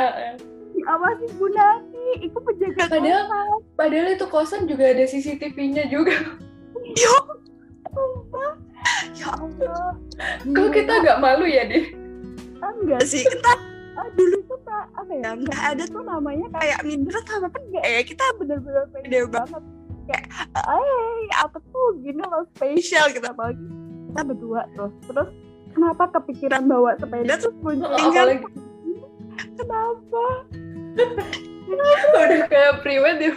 diawasi 0.82 1.26
Bu 1.38 1.46
Nani. 1.54 2.08
Itu 2.26 2.38
penjaga 2.42 2.90
padahal 2.90 3.24
kosan. 3.30 3.60
padahal 3.78 4.08
itu 4.12 4.26
kosan 4.28 4.62
juga 4.66 4.84
ada 4.90 5.04
CCTV-nya 5.06 5.86
juga. 5.94 6.18
Yo 6.98 7.14
ya 9.14 9.30
Allah 9.38 9.94
kok 10.42 10.70
kita 10.74 10.94
nggak 11.06 11.22
malu 11.22 11.46
ya 11.46 11.70
deh 11.70 12.02
enggak 12.82 13.02
sih. 13.06 13.24
Kita 13.24 13.52
ah, 13.98 14.08
dulu 14.18 14.38
tuh 14.50 14.60
tak 14.66 14.86
apa 14.98 15.12
ya? 15.14 15.32
Nggak 15.38 15.62
ada 15.62 15.84
tuh 15.86 16.04
namanya 16.04 16.48
kayak 16.58 16.80
minder 16.86 17.16
sama 17.26 17.48
apa 17.48 17.58
enggak. 17.62 17.84
Ya 17.86 18.02
kita 18.02 18.26
bener-bener 18.42 18.86
pede 18.94 19.20
banget. 19.30 19.64
kayak 20.10 20.26
eh 20.58 21.26
apa 21.38 21.58
tuh? 21.72 21.88
Gini 22.02 22.22
loh 22.26 22.44
spesial 22.58 23.14
kita 23.14 23.22
gitu, 23.22 23.28
apalagi 23.38 23.66
kita 24.12 24.22
berdua 24.26 24.62
terus. 24.74 24.94
Terus 25.06 25.30
kenapa 25.72 26.04
kepikiran 26.20 26.68
bawa 26.68 26.98
sepeda 27.00 27.36
terus 27.40 27.56
tinggal 27.56 28.28
oh, 28.28 28.52
kenapa 29.56 30.24
udah 32.22 32.42
kayak 32.48 32.74
priwet 32.84 33.18
ya. 33.22 33.34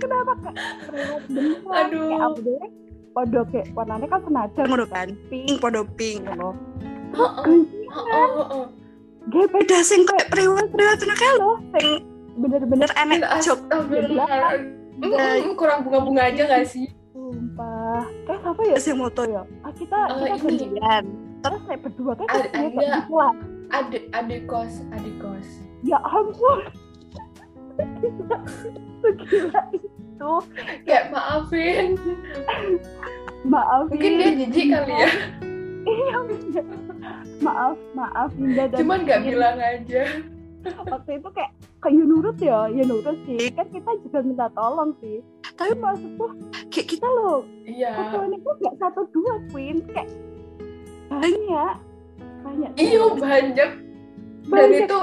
Kenapa 0.00 0.32
kak 0.42 0.54
aduh. 1.68 2.08
Kayak 2.08 2.20
apa 2.24 2.38
deh? 2.40 2.68
Podo 3.12 3.40
kayak 3.50 3.66
warnanya 3.74 4.06
kan 4.06 4.20
senajan 4.24 4.64
ngono 4.68 4.86
kan? 4.88 5.08
pink. 5.28 5.56
Podo 5.60 5.82
pink. 5.96 6.24
Ngono 6.24 6.50
oh 7.16 7.32
oh 7.44 8.44
oh 8.52 8.66
Gak 9.28 9.46
beda 9.52 9.84
sing 9.84 10.08
kayak 10.08 10.32
priwet 10.32 10.72
priwet 10.72 10.96
tuh 10.96 11.08
lo 11.36 11.60
sing 11.76 11.86
bener-bener 12.38 12.90
enak 12.96 13.28
cok. 13.44 13.60
Kurang 15.58 15.78
bunga-bunga 15.84 16.22
aja 16.32 16.42
gak 16.48 16.64
sih? 16.64 16.88
Sumpah. 17.12 18.08
Kayak 18.24 18.46
apa 18.46 18.62
ya? 18.64 18.76
Sing 18.80 18.96
moto. 18.96 19.26
Ya 19.28 19.44
ah, 19.66 19.72
kita 19.76 19.98
uh, 20.08 20.16
kita 20.16 20.36
gantian 20.40 21.28
terus 21.38 21.60
saya 21.66 21.78
berdua 21.78 22.12
kan 22.18 22.26
ada 22.26 22.48
adik 23.68 24.04
adik 24.10 24.42
kos 24.50 24.82
adik 24.96 25.14
kos 25.22 25.48
ya 25.84 25.98
ampun. 26.02 26.60
Segila 29.02 29.60
itu. 29.70 30.32
Kayak 30.82 31.04
maafin. 31.14 31.94
Maafin. 33.46 33.90
Mungkin 33.94 34.12
dia 34.18 34.30
jijik 34.34 34.66
kali 34.74 34.94
ya. 34.94 35.10
Iya 35.88 36.18
maaf 37.40 37.78
maaf 37.94 38.30
Dinda 38.34 38.66
dan 38.68 38.78
cuman 38.82 38.98
nggak 39.06 39.20
bilang 39.24 39.56
aja. 39.56 40.02
Waktu 40.84 41.10
itu 41.22 41.28
kayak 41.32 41.52
kayak 41.80 41.94
ya 41.94 42.04
nurut 42.04 42.36
ya 42.42 42.58
ya 42.68 42.82
nurut 42.84 43.18
sih. 43.24 43.48
Kan 43.54 43.66
kita 43.70 43.90
juga 44.04 44.18
minta 44.26 44.46
tolong 44.52 44.92
sih. 45.00 45.22
Tapi 45.54 45.72
maksud 45.78 46.10
tuh 46.18 46.32
kayak 46.70 46.86
kita 46.86 47.08
loh 47.08 47.42
iya. 47.66 47.90
ini 48.26 48.36
tuh 48.42 48.54
nggak 48.58 48.74
satu 48.82 49.06
dua 49.14 49.34
Queen. 49.54 49.80
Kayak 49.94 50.10
banyak. 51.08 51.74
Banyak. 52.44 52.70
Iya 52.76 53.04
banyak. 53.16 53.70
Dan 54.48 54.70
itu 54.72 54.98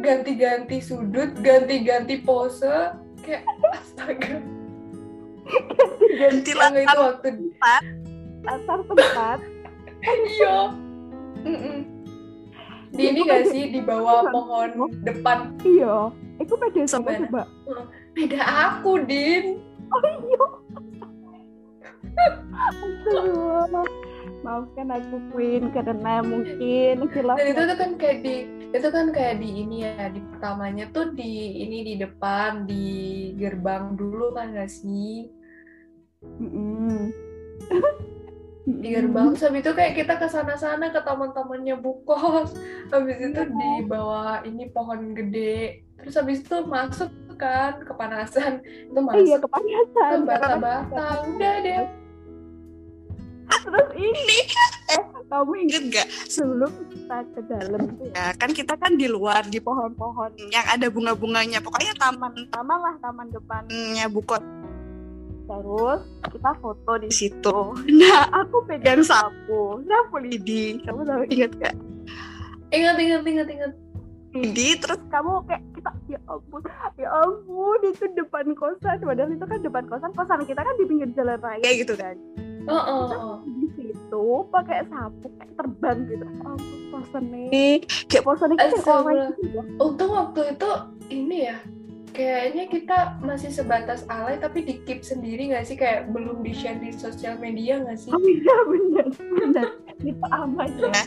ganti-ganti 0.00 0.80
sudut 0.80 1.30
ganti-ganti 1.42 2.22
pose 2.22 2.94
kayak 3.22 3.44
astaga. 3.74 4.40
Ganti-ganti 6.18 6.52
latar 6.54 6.82
itu 6.82 6.98
waktu 6.98 7.28
tempat. 7.36 7.82
Latar 8.46 8.78
tempat. 8.86 9.38
Iya. 10.00 10.56
Di 12.90 13.02
ini 13.06 13.20
gak 13.22 13.42
sih? 13.52 13.70
Di 13.70 13.80
bawah 13.84 14.30
pohon 14.32 14.90
depan. 15.04 15.54
Iya. 15.62 16.10
Itu 16.40 16.56
beda 16.56 16.82
sama 16.88 17.12
coba. 17.20 17.44
Beda 18.16 18.40
aku 18.42 19.04
din. 19.04 19.60
Oh 19.90 20.00
iya. 20.06 20.44
Aduh. 22.50 23.84
Maafkan 24.40 24.88
aku 24.88 25.20
Queen 25.36 25.68
karena 25.68 26.24
mungkin 26.24 27.04
dan 27.12 27.44
itu 27.44 27.60
tuh 27.60 27.76
kan 27.76 27.90
kayak 28.00 28.24
di 28.24 28.48
itu 28.70 28.88
kan 28.94 29.10
kayak 29.10 29.42
di 29.42 29.50
ini 29.66 29.76
ya 29.82 30.06
di 30.14 30.22
pertamanya 30.22 30.86
tuh 30.94 31.10
di 31.10 31.62
ini 31.66 31.78
di 31.82 31.94
depan 31.98 32.70
di 32.70 32.86
gerbang 33.34 33.98
dulu 33.98 34.30
kan 34.34 34.54
gak 34.54 34.70
sih? 34.70 35.26
Mm 36.22 37.10
di 38.70 38.88
gerbang. 38.94 39.34
Terus 39.34 39.50
habis 39.50 39.62
itu 39.66 39.72
kayak 39.74 39.94
kita 39.98 40.14
ke 40.20 40.26
sana-sana 40.30 40.94
ke 40.94 41.00
taman-tamannya 41.02 41.80
bukos 41.82 42.54
habis 42.94 43.18
itu 43.18 43.40
di 43.50 43.70
iya. 43.82 43.88
bawah 43.88 44.46
ini 44.46 44.70
pohon 44.70 45.16
gede. 45.16 45.82
Terus 45.98 46.14
habis 46.14 46.38
itu 46.44 46.56
masuk 46.64 47.10
kan 47.34 47.82
kepanasan. 47.82 48.62
Itu 48.62 49.00
masuk. 49.00 49.26
iya 49.26 49.36
kepanasan 49.42 50.18
bata-bata. 50.22 51.26
Udah 51.26 51.54
deh 51.66 51.99
terus 53.64 53.88
ini. 53.98 54.38
Eh 54.90 55.02
kamu 55.30 55.52
inget 55.62 55.82
gak 55.94 56.08
sebelum 56.26 56.72
kita 56.90 57.16
ke 57.34 57.40
dalam 57.46 57.82
tuh 57.94 58.08
ya? 58.10 58.34
Kan 58.34 58.50
kita 58.50 58.74
kan 58.74 58.98
di 58.98 59.06
luar 59.06 59.46
di 59.46 59.62
pohon-pohon 59.62 60.34
yang 60.50 60.66
ada 60.66 60.90
bunga-bunganya. 60.90 61.62
Pokoknya 61.62 61.94
taman. 61.98 62.34
Taman 62.50 62.78
lah 62.78 62.94
taman 62.98 63.26
depannya 63.30 64.06
bukot 64.10 64.42
terus 65.50 66.00
kita 66.30 66.50
foto 66.62 66.92
di 67.02 67.10
situ. 67.10 67.58
Nah 67.98 68.30
aku 68.30 68.62
pegang 68.70 69.02
sapu. 69.02 69.82
Sapu 69.82 70.16
lidi. 70.22 70.78
Kamu 70.86 71.02
tahu 71.02 71.26
inget 71.26 71.50
gak 71.58 71.74
ingat 72.70 72.96
ingat 73.02 73.22
ingat 73.26 73.48
ingat. 73.50 73.72
Lidi 74.30 74.78
terus? 74.78 75.02
Kamu 75.10 75.42
kayak 75.50 75.62
kita 75.74 75.90
ya 76.06 76.20
ampun 76.30 76.62
ya 76.94 77.08
ampun 77.10 77.80
itu 77.82 78.06
depan 78.14 78.54
kosan. 78.54 79.02
Padahal 79.02 79.34
itu 79.34 79.42
kan 79.42 79.58
depan 79.58 79.84
kosan. 79.90 80.10
Kosan 80.14 80.46
kita 80.46 80.62
kan 80.62 80.74
di 80.78 80.84
pinggir 80.86 81.10
jalan 81.18 81.38
raya 81.42 81.70
gitu 81.74 81.98
kan 81.98 82.14
oh, 82.68 82.74
oh, 82.74 83.04
oh. 83.14 83.36
di 83.46 83.68
situ 83.78 84.26
pakai 84.50 84.84
sapu 84.90 85.30
kayak 85.38 85.52
terbang 85.56 85.98
gitu. 86.10 86.26
Oh 86.44 86.58
posen 86.90 87.24
nih. 87.32 87.78
Kayak 88.10 88.24
posen 88.26 88.50
kayak 88.58 88.74
gitu 89.40 89.60
untung 89.80 90.12
waktu 90.12 90.40
itu 90.52 90.70
ini 91.10 91.38
ya 91.48 91.58
kayaknya 92.10 92.64
kita 92.66 92.98
masih 93.22 93.54
sebatas 93.54 94.02
alay 94.10 94.34
tapi 94.36 94.66
di 94.66 94.82
keep 94.84 95.06
sendiri 95.06 95.54
nggak 95.54 95.64
sih? 95.64 95.78
Kayak 95.78 96.10
belum 96.12 96.42
di 96.42 96.52
share 96.52 96.76
di 96.82 96.90
sosial 96.92 97.38
media 97.38 97.80
nggak 97.80 97.96
sih? 97.96 98.10
Oh 98.12 98.20
iya 98.20 98.56
benar 98.66 99.06
benar 99.16 99.68
itu 100.04 100.26
aman. 100.28 100.68
Ya. 100.80 101.04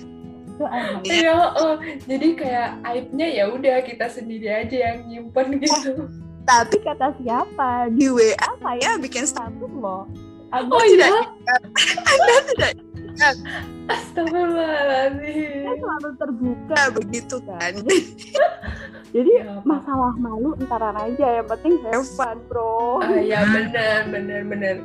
Iya, 1.01 1.33
oh, 1.57 1.81
jadi 2.05 2.37
kayak 2.37 2.69
aibnya 2.85 3.25
ya 3.25 3.49
udah 3.49 3.81
kita 3.81 4.05
sendiri 4.05 4.53
aja 4.53 4.93
yang 4.93 5.09
nyimpen 5.09 5.57
gitu. 5.57 6.05
Tapi 6.45 6.77
kata 6.85 7.09
siapa? 7.17 7.89
Di 7.89 8.05
WA 8.13 8.49
saya 8.61 9.01
bikin 9.01 9.25
status 9.25 9.73
loh 9.73 10.05
Anda 10.53 10.69
Oh 10.69 10.83
tidak 10.85 11.09
iya? 11.09 11.21
ingat. 11.25 11.61
Anda 12.13 12.35
tidak 12.45 12.71
ingat. 12.93 13.35
Astagfirullahaladzim. 13.83 15.65
Kan 15.65 15.75
selalu 15.75 16.09
terbuka 16.15 16.73
Nah, 16.73 16.89
begitu 16.93 17.35
kan. 17.43 17.73
jadi 19.15 19.31
Ya, 19.35 19.45
Pak. 19.57 19.65
masalah 19.65 20.13
malu 20.15 20.53
entaran 20.55 20.95
aja 20.95 21.27
yang 21.37 21.47
penting 21.47 21.73
have 21.83 22.05
fun 22.07 22.37
bro 22.47 22.97
Ah, 22.99 23.17
ya 23.17 23.41
benar 23.45 24.07
benar 24.07 24.41
benar. 24.43 24.75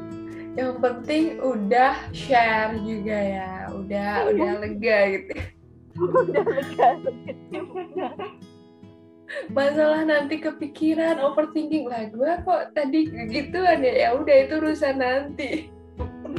Yang 0.53 0.73
penting 0.83 1.25
udah 1.39 1.95
share 2.11 2.75
juga 2.83 3.15
ya, 3.15 3.51
udah 3.71 4.11
Iya. 4.19 4.31
udah 4.35 4.51
lega 4.59 4.99
gitu. 5.15 5.33
udah 6.27 6.45
lega 6.45 6.89
Masalah 9.53 10.05
nanti 10.05 10.41
kepikiran 10.41 11.21
overthinking. 11.21 11.89
Lah, 11.89 12.09
gue 12.09 12.33
kok 12.45 12.63
tadi 12.73 13.09
gituan 13.29 13.85
ya, 13.85 13.93
ya 13.93 14.09
udah 14.17 14.37
itu 14.49 14.55
urusan 14.61 14.97
nanti. 15.01 15.69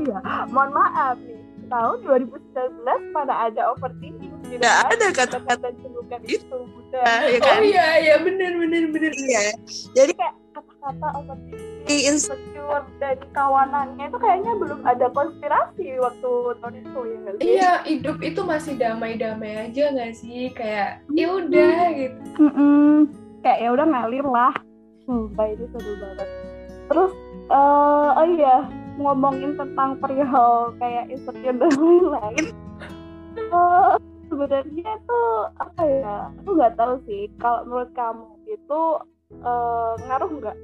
iya 0.05 0.46
mohon 0.50 0.72
maaf 0.74 1.17
nih. 1.22 1.38
Tahun 1.69 1.98
2019 2.01 3.13
mana 3.13 3.50
ada 3.50 3.74
overthinking 3.77 4.28
Tidak 4.51 4.75
ada 4.84 5.08
kata-kata 5.12 5.38
kata 5.46 5.68
julukan 5.77 6.20
itu. 6.24 6.41
itu 6.41 6.58
udah 6.58 7.20
ya 7.24 7.38
Oh 7.38 7.46
kan. 7.46 7.60
iya 7.62 7.88
iya 8.00 8.15
benar 8.18 8.51
benar 8.56 8.84
benar. 8.89 9.12
Iya. 9.13 9.41
Jadi 9.94 10.12
kayak 10.13 10.36
kata-kata 10.51 11.08
overthinking 11.15 11.70
ins- 11.88 12.27
insecure 12.27 12.86
dan 12.98 13.18
kawanannya 13.32 14.06
itu 14.06 14.18
kayaknya 14.18 14.51
belum 14.56 14.79
ada 14.84 15.08
konspirasi 15.10 15.86
waktu 15.98 16.29
tahun 16.60 16.74
itu 16.77 17.00
ya 17.00 17.18
nggak 17.20 17.34
sih? 17.36 17.46
Iya 17.48 17.72
hidup 17.84 18.18
itu 18.20 18.41
masih 18.41 18.74
damai-damai 18.75 19.53
aja 19.63 19.84
nggak 19.89 20.13
sih 20.13 20.50
kayak 20.51 21.01
ya 21.10 21.27
udah 21.29 21.77
gitu. 21.94 22.22
Mm-mm. 22.38 23.10
kayak 23.39 23.60
ya 23.60 23.70
udah 23.72 23.86
ngalir 23.86 24.25
lah 24.25 24.53
sumpah 25.03 25.46
ini 25.48 25.65
seru 25.70 25.94
banget 25.98 26.27
terus 26.86 27.12
eh 27.48 28.10
oh 28.13 28.27
iya 28.27 28.56
ngomongin 28.96 29.56
tentang 29.56 29.96
perihal 29.98 30.75
kayak 30.75 31.08
insecure 31.08 31.56
dan 31.56 31.72
lain-lain 31.72 32.46
Eh, 33.39 33.94
sebenarnya 34.39 34.91
tuh 35.03 35.51
apa 35.60 35.81
ya 35.84 36.31
aku 36.39 36.50
nggak 36.55 36.75
tahu 36.79 36.96
sih. 37.03 37.27
Kalau 37.43 37.67
menurut 37.67 37.91
kamu 37.91 38.27
itu 38.48 38.81
eh, 39.43 39.91
ngaruh 40.08 40.31
nggak? 40.39 40.58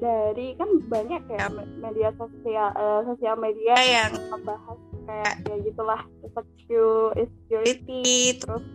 Dari 0.00 0.46
kan 0.58 0.70
banyak 0.90 1.22
ya 1.30 1.46
me- 1.54 1.70
media 1.78 2.10
sosial 2.18 2.74
eh, 2.74 3.00
sosial 3.06 3.38
media 3.38 3.74
yang 3.78 4.18
membahas 4.26 4.78
kayak 5.06 5.34
ya 5.46 5.54
gitulah 5.62 6.00
insecurity. 7.14 8.34
terus 8.42 8.66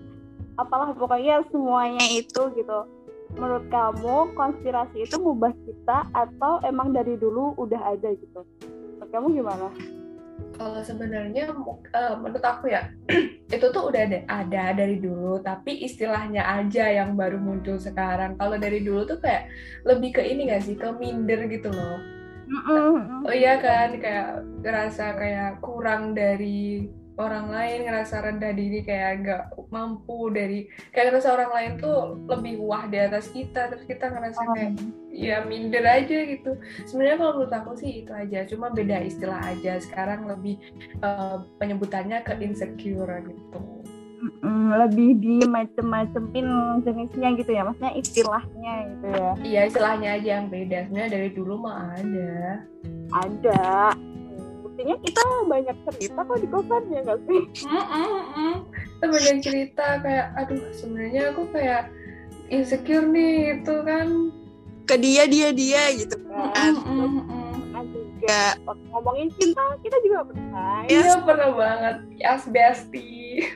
apalah 0.56 0.96
pokoknya 0.96 1.44
semuanya 1.52 2.08
itu 2.08 2.42
gitu. 2.56 2.80
Menurut 3.36 3.68
kamu 3.68 4.32
konspirasi 4.32 5.04
itu 5.04 5.20
ngubah 5.20 5.52
kita 5.68 6.08
atau 6.16 6.64
emang 6.64 6.96
dari 6.96 7.20
dulu 7.20 7.52
udah 7.60 7.92
ada 7.92 8.16
gitu? 8.16 8.48
Menurut 8.64 9.12
kamu 9.12 9.28
gimana 9.44 9.68
Kalau 10.56 10.82
sebenarnya 10.82 11.52
eh, 11.92 12.14
menurut 12.16 12.44
aku 12.44 12.72
ya 12.72 12.88
itu 13.56 13.66
tuh 13.70 13.84
udah 13.92 14.02
ada, 14.08 14.20
ada 14.26 14.64
dari 14.74 14.98
dulu, 14.98 15.38
tapi 15.44 15.84
istilahnya 15.84 16.42
aja 16.42 16.90
yang 16.90 17.14
baru 17.14 17.38
muncul 17.38 17.78
sekarang. 17.78 18.40
Kalau 18.40 18.56
dari 18.58 18.82
dulu 18.82 19.06
tuh 19.06 19.20
kayak 19.20 19.52
lebih 19.84 20.18
ke 20.18 20.22
ini 20.26 20.50
gak 20.50 20.64
sih, 20.66 20.76
ke 20.80 20.90
minder 20.96 21.46
gitu 21.52 21.70
loh. 21.70 22.00
Oh 23.26 23.34
iya 23.34 23.58
kan, 23.58 23.98
kayak 23.98 24.46
ngerasa 24.62 25.06
kayak 25.18 25.52
kurang 25.62 26.14
dari 26.14 26.90
orang 27.16 27.48
lain, 27.48 27.88
ngerasa 27.88 28.16
rendah 28.24 28.52
diri 28.52 28.84
kayak 28.84 29.12
nggak 29.24 29.44
mampu 29.72 30.32
dari 30.32 30.68
kayak 30.92 31.16
ngerasa 31.16 31.30
orang 31.32 31.52
lain 31.56 31.72
tuh 31.80 32.20
lebih 32.28 32.60
wah 32.60 32.84
di 32.88 32.98
atas 33.00 33.32
kita, 33.32 33.72
terus 33.72 33.88
kita 33.88 34.12
ngerasa 34.12 34.42
kayak 34.56 34.72
ya 35.16 35.48
minder 35.48 35.84
aja 35.88 36.18
gitu. 36.28 36.60
Sebenarnya 36.84 37.18
kalau 37.24 37.32
menurut 37.40 37.56
aku 37.56 37.72
sih 37.80 38.04
itu 38.04 38.12
aja, 38.12 38.44
cuma 38.48 38.72
beda 38.72 39.00
istilah 39.04 39.40
aja. 39.48 39.80
Sekarang 39.80 40.28
lebih 40.28 40.60
eh, 41.00 41.38
penyebutannya 41.60 42.20
ke 42.28 42.36
insecure 42.44 43.24
gitu. 43.24 43.60
Lebih 44.76 45.22
di 45.22 45.38
macem-macemin 45.46 46.82
jenisnya 46.82 47.30
gitu 47.38 47.52
ya 47.54 47.62
maksudnya 47.62 47.94
istilahnya 47.94 48.74
gitu 48.90 49.08
ya 49.14 49.32
Iya 49.38 49.62
istilahnya 49.70 50.10
aja 50.18 50.30
yang 50.42 50.48
beda. 50.50 50.78
Sebenarnya 50.90 51.12
dari 51.14 51.30
dulu 51.32 51.54
mah 51.62 51.94
ada. 51.94 52.66
ada 53.14 53.94
buktinya 54.76 54.96
kita 55.00 55.24
banyak 55.48 55.78
cerita 55.88 56.20
kok 56.20 56.36
di 56.36 56.48
kosan 56.52 56.84
ya 56.92 57.00
nggak 57.00 57.20
sih 57.24 57.42
Kita 58.92 59.06
banyak 59.08 59.38
cerita 59.40 59.88
kayak, 60.00 60.28
aduh 60.36 60.60
sebenarnya 60.72 61.32
aku 61.32 61.48
kayak 61.50 61.88
insecure 62.48 63.08
nih 63.08 63.56
itu 63.56 63.76
kan. 63.82 64.08
ke 64.84 64.96
dia 65.00 65.24
dia 65.26 65.50
dia 65.50 65.96
gitu 65.96 66.20
kan. 66.28 66.76
kan 67.72 67.86
juga 67.88 68.42
waktu 68.68 68.86
ngomongin 68.92 69.28
cinta 69.40 69.64
kita 69.80 69.96
juga 70.04 70.28
pernah 70.28 70.76
ya 70.84 70.92
Iya 70.92 71.14
pernah 71.24 71.50
banget. 71.56 71.96
Yes 72.14 72.44
bestie. 72.46 73.48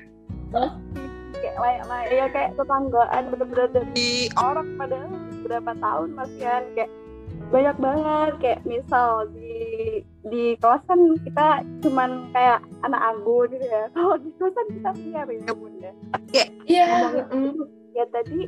kayak 1.36 1.56
layak 1.58 1.84
layak 1.86 2.10
ya 2.10 2.26
kayak 2.32 2.52
tetanggaan 2.56 3.24
bener-bener 3.28 3.68
dari 3.70 4.10
orang 4.40 4.72
padahal 4.76 5.12
berapa 5.44 5.72
tahun 5.76 6.10
mas 6.16 6.32
kan 6.40 6.64
kayak 6.74 6.92
banyak 7.52 7.76
banget 7.78 8.34
kayak 8.40 8.60
misal 8.64 9.28
di 9.32 9.59
di 10.30 10.44
kelas 10.60 10.82
kan 10.86 11.00
kita 11.24 11.48
cuman 11.86 12.30
kayak 12.36 12.60
anak 12.84 13.02
anggur 13.02 13.48
gitu 13.48 13.66
ya 13.66 13.88
kalau 13.96 14.16
di 14.20 14.30
kosan 14.38 14.68
kita 14.76 14.90
punya 14.96 15.22
ya 15.26 15.54
bunda 15.56 15.92
Iya. 16.70 16.86
Ngomongin 16.86 17.26
mm. 17.34 17.96
ya 17.98 18.06
tadi 18.14 18.40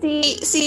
si 0.00 0.14
Si 0.40 0.66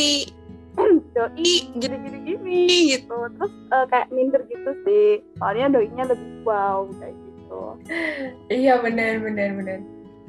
doi 1.16 1.54
gini-gini 1.76 2.20
gini 2.24 2.60
gitu 2.96 3.18
terus 3.36 3.54
eh, 3.74 3.86
kayak 3.92 4.08
minder 4.16 4.42
gitu 4.48 4.72
sih 4.88 5.20
soalnya 5.42 5.80
doinya 5.80 6.04
lebih 6.08 6.32
wow 6.48 6.88
kayak 7.02 7.16
gitu 7.18 7.62
Iya 8.48 8.78
benar 8.80 9.20
benar 9.26 9.50
benar. 9.58 9.80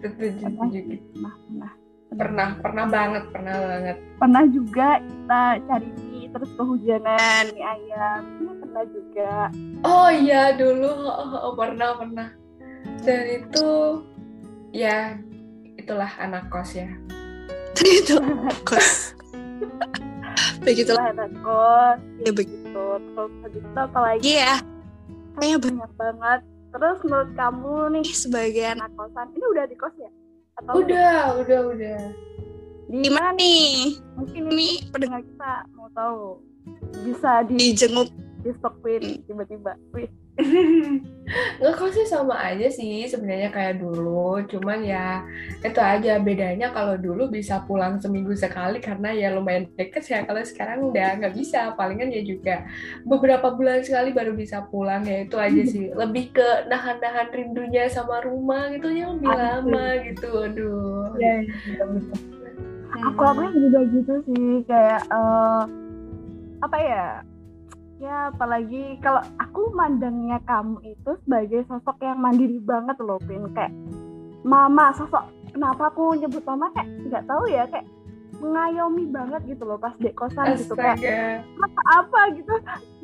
Setuju 0.01 0.41
setuju. 0.41 0.79
gitu. 0.97 1.05
nah 1.21 1.37
nah 1.53 1.73
Pernah 2.11 2.59
pernah 2.59 2.85
banget 2.91 3.25
pernah 3.31 3.55
banget. 3.55 3.97
pernah 4.19 4.45
juga 4.51 4.99
kita 4.99 5.43
cari 5.71 5.89
mie 5.95 6.27
terus 6.35 6.51
kehujanan 6.59 7.43
mie 7.55 7.63
ayam 7.63 8.21
ini 8.43 8.53
pernah 8.59 8.85
juga 8.91 9.35
Oh 9.87 10.09
iya 10.11 10.53
dulu 10.59 10.91
oh, 10.91 11.31
oh, 11.47 11.53
pernah 11.55 11.95
pernah. 11.97 12.29
Dan 13.07 13.23
itu 13.31 13.69
ya 14.75 15.17
itulah 15.79 16.11
anak 16.19 16.51
kos 16.51 16.75
ya. 16.75 16.91
itu 18.03 18.19
kos. 18.67 19.15
Begitulah 20.61 21.09
lah 21.09 21.15
anak 21.15 21.31
kos 21.41 22.01
ya 22.27 22.31
begitu. 22.35 22.59
gitu 22.71 22.87
terus 23.15 23.33
habis 23.43 23.63
itu 23.63 23.79
apa 23.79 23.99
lagi 24.03 24.23
Iya. 24.27 24.55
Kayak 25.39 25.59
banyak 25.63 25.93
banget 25.95 26.41
terus 26.71 26.99
menurut 27.03 27.31
kamu 27.35 27.75
nih 27.99 28.07
sebagai 28.15 28.65
anak 28.67 28.87
anak 28.87 28.93
kosan 28.95 29.27
ini 29.35 29.47
udah 29.51 29.65
di 29.67 29.77
kos 29.79 29.95
ya 29.99 30.11
atau 30.61 30.75
Udah? 30.85 31.41
Udah 31.41 31.61
udah. 31.73 32.01
di 32.91 32.97
di 33.07 33.11
mana 33.11 33.31
nih? 33.39 33.97
mungkin 34.19 34.43
Ini 34.51 34.69
pendengar 34.93 35.23
kita 35.25 35.53
mau 35.79 35.89
tahu. 35.97 36.43
Bisa 37.07 37.47
di 37.49 37.55
dijenguk. 37.57 38.11
di 38.41 38.51
stokin 38.57 39.03
tiba-tiba. 39.29 39.73
Wih 39.93 40.09
Nggak 41.63 41.75
kok 41.79 41.91
sih 41.95 42.07
sama 42.11 42.35
aja 42.43 42.67
sih 42.67 43.07
sebenarnya 43.07 43.55
kayak 43.55 43.79
dulu. 43.79 44.43
Cuman 44.51 44.83
ya 44.83 45.23
itu 45.63 45.79
aja 45.79 46.19
bedanya 46.19 46.75
kalau 46.75 46.99
dulu 46.99 47.31
bisa 47.31 47.63
pulang 47.71 48.03
seminggu 48.03 48.35
sekali 48.35 48.83
karena 48.83 49.15
ya 49.15 49.31
lumayan 49.31 49.71
deket 49.79 50.03
ya. 50.11 50.27
Kalau 50.27 50.43
sekarang 50.43 50.91
udah 50.91 51.23
nggak 51.23 51.35
bisa. 51.39 51.71
Palingan 51.79 52.11
ya 52.11 52.23
juga 52.27 52.67
beberapa 53.07 53.55
bulan 53.55 53.87
sekali 53.87 54.11
baru 54.11 54.35
bisa 54.35 54.67
pulang 54.67 55.07
ya 55.07 55.23
itu 55.23 55.37
aja 55.39 55.63
sih. 55.63 55.95
Lebih 56.01 56.35
ke 56.35 56.49
nahan-nahan 56.67 57.31
rindunya 57.31 57.87
sama 57.87 58.27
rumah 58.27 58.73
gitu 58.75 58.91
ya 58.91 59.15
lebih 59.15 59.31
Asli. 59.31 59.39
lama 59.39 59.87
gitu. 60.11 60.29
Aduh. 60.35 61.15
Iya, 61.15 61.37
aku 63.07 63.23
aku 63.23 63.43
juga 63.55 63.81
gitu 63.87 64.15
sih 64.27 64.67
kayak 64.67 65.03
eh, 65.07 65.63
apa 66.61 66.79
ya 66.83 67.07
ya 68.01 68.33
apalagi 68.33 68.97
kalau 69.05 69.21
aku 69.37 69.77
mandangnya 69.77 70.41
kamu 70.49 70.81
itu 70.97 71.11
sebagai 71.29 71.69
sosok 71.69 72.01
yang 72.01 72.19
mandiri 72.19 72.57
banget 72.65 72.97
loh 72.99 73.21
Pin. 73.29 73.45
Kayak 73.53 73.77
mama 74.41 74.97
sosok 74.97 75.29
kenapa 75.53 75.93
aku 75.93 76.17
nyebut 76.17 76.41
mama? 76.49 76.73
Kayak 76.73 76.89
nggak 77.13 77.25
tahu 77.29 77.45
ya 77.53 77.69
kayak 77.69 77.87
mengayomi 78.41 79.05
banget 79.13 79.53
gitu 79.53 79.69
loh 79.69 79.77
pas 79.77 79.93
di 80.01 80.09
kosan 80.17 80.57
gitu. 80.57 80.73
Kayak 80.73 80.97
Astaga. 80.97 81.45
apa 81.61 81.83
apa? 82.01 82.21
gitu. 82.41 82.55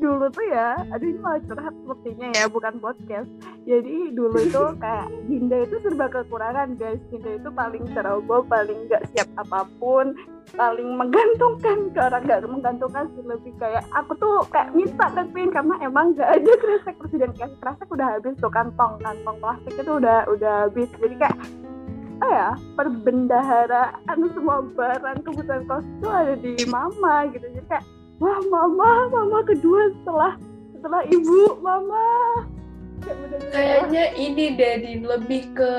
Dulu 0.00 0.32
tuh 0.32 0.46
ya 0.48 0.80
aduh 0.88 1.06
ini 1.12 1.20
malah 1.20 1.44
curhat 1.44 1.74
sepertinya 1.76 2.28
ya 2.32 2.44
bukan 2.48 2.74
podcast. 2.80 3.28
Jadi 3.68 4.16
dulu 4.16 4.40
itu 4.40 4.64
kayak 4.82 5.12
Dinda 5.28 5.56
itu 5.60 5.76
serba 5.84 6.08
kekurangan 6.08 6.80
guys. 6.80 7.04
Dinda 7.12 7.36
itu 7.36 7.52
paling 7.52 7.84
ceroboh 7.92 8.48
paling 8.48 8.88
nggak 8.88 9.04
siap 9.12 9.28
apa 9.36 9.68
pun 9.76 10.16
paling 10.54 10.94
menggantungkan 10.94 11.90
ke 11.90 11.98
orang 11.98 12.22
nggak 12.22 12.46
menggantungkan 12.46 13.10
sih 13.18 13.24
lebih 13.26 13.52
kayak 13.58 13.82
aku 13.90 14.14
tuh 14.22 14.46
kayak 14.54 14.70
minta 14.78 15.10
tapi 15.10 15.50
karena 15.50 15.74
emang 15.82 16.14
nggak 16.14 16.30
ada 16.38 16.52
kresek 16.62 16.94
presiden 17.02 17.34
kasih 17.34 17.58
kresek 17.58 17.88
udah 17.90 18.06
habis 18.14 18.38
tuh 18.38 18.52
kantong 18.54 19.02
kantong 19.02 19.36
plastik 19.42 19.74
itu 19.74 19.92
udah 19.98 20.22
udah 20.30 20.70
habis. 20.70 20.86
Jadi 21.02 21.14
kayak 21.18 21.38
apa 22.16 22.26
ya 22.32 22.50
perbendaharaan 22.80 24.18
semua 24.32 24.64
barang 24.72 25.18
kebutuhan 25.20 25.62
kos 25.68 25.84
itu 25.84 26.08
ada 26.08 26.34
di 26.38 26.54
mama 26.70 27.26
gitu. 27.34 27.46
Jadi 27.50 27.66
kayak 27.66 27.84
wah 28.22 28.40
mama 28.46 28.90
mama 29.10 29.38
kedua 29.44 29.90
setelah 30.00 30.32
setelah 30.78 31.02
ibu 31.10 31.58
mama. 31.58 32.06
Kayak 33.02 33.52
Kayaknya 33.52 34.04
ini 34.16 34.44
Dedin 34.56 35.00
lebih 35.04 35.42
ke 35.52 35.72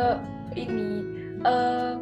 ini 0.54 0.90
eh, 1.42 1.94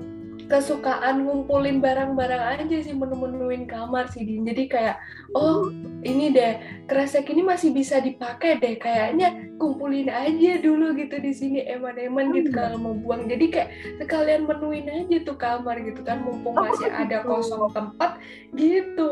kesukaan 0.46 1.22
ngumpulin 1.22 1.80
barang-barang 1.80 2.44
aja 2.62 2.78
sih 2.78 2.92
menu-menuin 2.92 3.66
kamar 3.66 4.08
sih 4.08 4.22
Din. 4.22 4.44
Jadi 4.44 4.66
kayak 4.66 4.98
oh 5.34 5.70
ini 6.02 6.30
deh 6.30 6.54
kresek 6.86 7.26
ini 7.28 7.42
masih 7.42 7.70
bisa 7.70 7.98
dipakai 7.98 8.58
deh 8.58 8.76
kayaknya 8.76 9.30
kumpulin 9.56 10.06
aja 10.06 10.58
dulu 10.58 10.94
gitu 10.94 11.18
di 11.18 11.32
sini 11.32 11.60
eman-eman 11.64 12.30
gitu 12.32 12.50
Hmm. 12.50 12.58
kalau 12.62 12.78
mau 12.78 12.96
buang. 12.96 13.26
Jadi 13.26 13.46
kayak 13.50 13.70
sekalian 13.98 14.46
menuin 14.46 14.86
aja 14.86 15.18
tuh 15.22 15.36
kamar 15.36 15.82
gitu 15.82 16.02
kan 16.02 16.22
mumpung 16.22 16.54
Oh, 16.54 16.64
masih 16.64 16.88
ada 16.88 17.20
gitu. 17.20 17.28
kosong 17.28 17.66
tempat 17.72 18.12
gitu. 18.54 19.12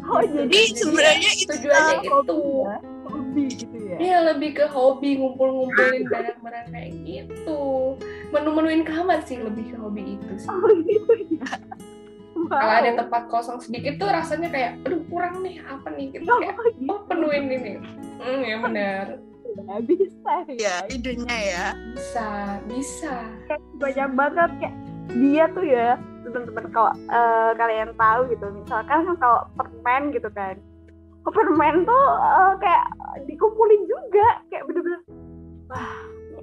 oh 0.00 0.20
Gitu. 0.20 0.34
jadi 0.38 0.48
Jadi 0.48 0.78
sebenarnya 0.78 1.30
itu 1.34 1.44
tujuannya 1.52 1.96
itu. 2.00 2.08
hobi 2.08 2.62
ya 2.62 2.76
hobi 3.04 3.44
gitu 3.50 3.76
ya 3.82 3.96
Iya 3.98 4.18
lebih 4.24 4.50
ke 4.54 4.64
hobi 4.64 5.10
ngumpul-ngumpulin 5.16 6.02
barang-barang 6.06 6.66
kayak 6.70 6.90
gitu. 7.02 7.60
Menu-menuin 8.28 8.82
kamar 8.84 9.24
sih 9.24 9.40
lebih 9.40 9.72
ke 9.72 9.76
hobi 9.80 10.16
itu 10.20 10.28
sih. 10.36 10.48
oh 10.50 10.72
gitu 10.84 11.12
ya 11.40 11.48
Kalau 12.48 12.74
ada 12.80 12.92
tempat 12.96 13.28
kosong 13.28 13.58
sedikit 13.60 14.00
tuh 14.00 14.08
rasanya 14.08 14.48
kayak, 14.48 14.72
aduh 14.86 15.02
kurang 15.12 15.42
nih 15.44 15.60
apa 15.68 15.90
nih? 15.92 16.16
Gitu 16.16 16.24
kayak, 16.24 16.56
oh, 16.56 16.64
gitu. 16.70 16.88
oh 16.88 17.00
penuhin 17.04 17.44
ini. 17.50 17.72
Hmm 18.22 18.40
ya 18.44 18.56
benar. 18.62 19.06
ya 19.48 19.76
bisa 19.80 20.32
ya 20.46 20.54
ya 20.54 20.74
idenya 20.92 21.36
ya 21.40 21.66
Bisa, 21.96 22.60
bisa. 22.68 23.14
kayak 23.48 23.62
banyak 23.80 24.10
banget 24.14 24.50
kayak 24.60 24.76
dia 25.16 25.44
tuh 25.56 25.64
ya 25.64 25.96
teman-teman 26.28 26.66
kalau 26.68 26.92
eh, 26.92 27.50
kalian 27.56 27.90
tahu 27.96 28.20
gitu 28.28 28.46
misalkan 28.52 29.08
kalau 29.16 29.48
permen 29.56 30.12
gitu 30.12 30.28
kan 30.36 30.60
permen 31.24 31.84
tuh 31.88 32.06
eh, 32.20 32.52
kayak 32.60 32.84
dikumpulin 33.24 33.82
juga 33.88 34.28
kayak 34.52 34.64
bener-bener 34.68 35.00
wah 35.72 35.96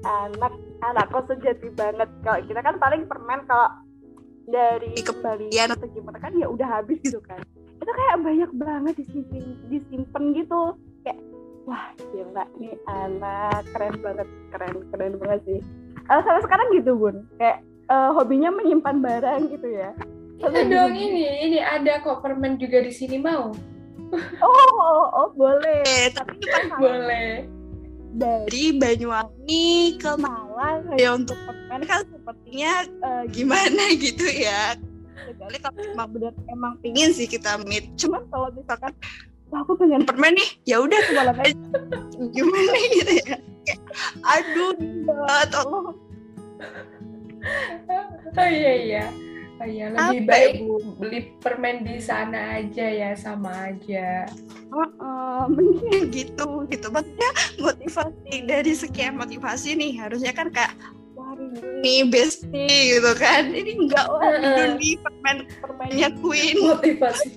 anak 0.06 0.54
anak 0.86 1.06
kok 1.10 1.26
sejati 1.28 1.68
banget. 1.74 2.10
Kalau 2.22 2.40
kita 2.46 2.62
kan 2.62 2.76
paling 2.78 3.10
permen 3.10 3.42
kalau 3.50 3.70
dari 4.46 4.94
Di 4.94 5.02
kembalian 5.02 5.74
atau 5.74 5.90
gimana 5.90 6.22
kan 6.22 6.32
ya 6.38 6.46
udah 6.46 6.68
habis 6.70 7.02
gitu 7.02 7.18
kan. 7.26 7.42
Itu 7.82 7.92
kayak 7.92 8.22
banyak 8.22 8.52
banget 8.54 8.94
disimpan 9.02 9.44
disimpan 9.74 10.24
gitu. 10.38 10.62
Kayak 11.02 11.20
wah 11.66 11.86
gila 12.14 12.46
nih 12.62 12.78
anak 12.86 13.66
keren 13.74 13.96
banget 14.00 14.28
keren 14.54 14.76
keren 14.94 15.14
banget 15.18 15.40
sih. 15.50 15.60
Eh, 16.06 16.22
sampai 16.22 16.42
sekarang 16.46 16.68
gitu 16.78 16.92
bun. 16.94 17.26
Kayak 17.42 17.66
eh, 17.90 18.10
hobinya 18.14 18.54
menyimpan 18.54 19.02
barang 19.02 19.42
gitu 19.50 19.68
ya. 19.74 19.92
Kita 20.36 20.68
dong 20.68 20.94
ini, 20.94 21.48
ini 21.48 21.60
ada 21.64 22.04
kok 22.04 22.20
permen 22.20 22.60
juga 22.60 22.84
di 22.84 22.92
sini 22.92 23.18
mau. 23.18 23.56
oh 24.46 24.70
oh, 24.78 25.06
oh 25.10 25.30
boleh. 25.34 25.82
Eh 25.82 26.14
tapi 26.14 26.38
itu 26.38 26.46
kan 26.46 26.78
Boleh. 26.78 27.55
Dari 28.16 28.72
Banyuwangi 28.80 30.00
ke 30.00 30.12
Malang. 30.16 30.96
Ya 30.96 31.14
untuk 31.14 31.36
permen 31.44 31.84
kan 31.84 32.08
sepertinya 32.08 32.74
eh, 32.88 33.24
gimana 33.30 33.84
gitu 34.04 34.26
ya. 34.26 34.80
Kecuali 35.26 35.58
kalau 35.60 35.82
emang 35.84 36.10
bener 36.16 36.34
emang 36.48 36.74
pingin 36.80 37.12
sih 37.12 37.28
kita 37.28 37.60
meet. 37.68 37.92
Cuman 38.00 38.24
kalau 38.32 38.48
misalkan 38.56 38.96
aku 39.52 39.76
pengen 39.78 40.04
permen 40.08 40.36
nih 40.36 40.50
ya 40.64 40.80
udah 40.80 41.00
ke 41.04 41.12
Malang 41.12 41.40
aja. 41.44 41.56
gimana 42.36 42.74
gitu 42.96 43.14
ya. 43.28 43.38
Aduh 44.24 44.74
tolong 45.52 45.98
Oh 48.36 48.50
iya 48.50 48.74
iya. 48.74 49.04
Oh 49.56 49.68
iya 49.68 49.88
lebih 49.88 50.28
Apa, 50.28 50.32
baik 50.36 50.54
Ibu? 50.60 50.76
beli 51.00 51.20
permen 51.40 51.88
di 51.88 51.96
sana 52.04 52.60
aja 52.60 52.86
ya 52.92 53.12
sama 53.16 53.72
aja. 53.72 54.28
Eh, 54.76 55.44
mending 55.56 56.12
gitu 56.12 56.68
gitu 56.68 56.88
maksudnya 56.92 57.32
motivasi 57.64 58.34
dari 58.44 58.74
sekian 58.76 59.16
motivasi 59.16 59.80
nih 59.80 59.96
harusnya 59.96 60.36
kan 60.36 60.52
kayak 60.52 60.76
ini 61.84 62.08
bestie 62.12 63.00
gitu 63.00 63.12
kan 63.16 63.48
ini 63.52 63.88
enggak 63.88 64.08
wah 64.12 64.20
Heeh. 64.24 64.76
ini 64.76 65.00
permen 65.00 65.38
permennya 65.64 66.10
queen 66.20 66.56
Motivasi. 66.60 67.30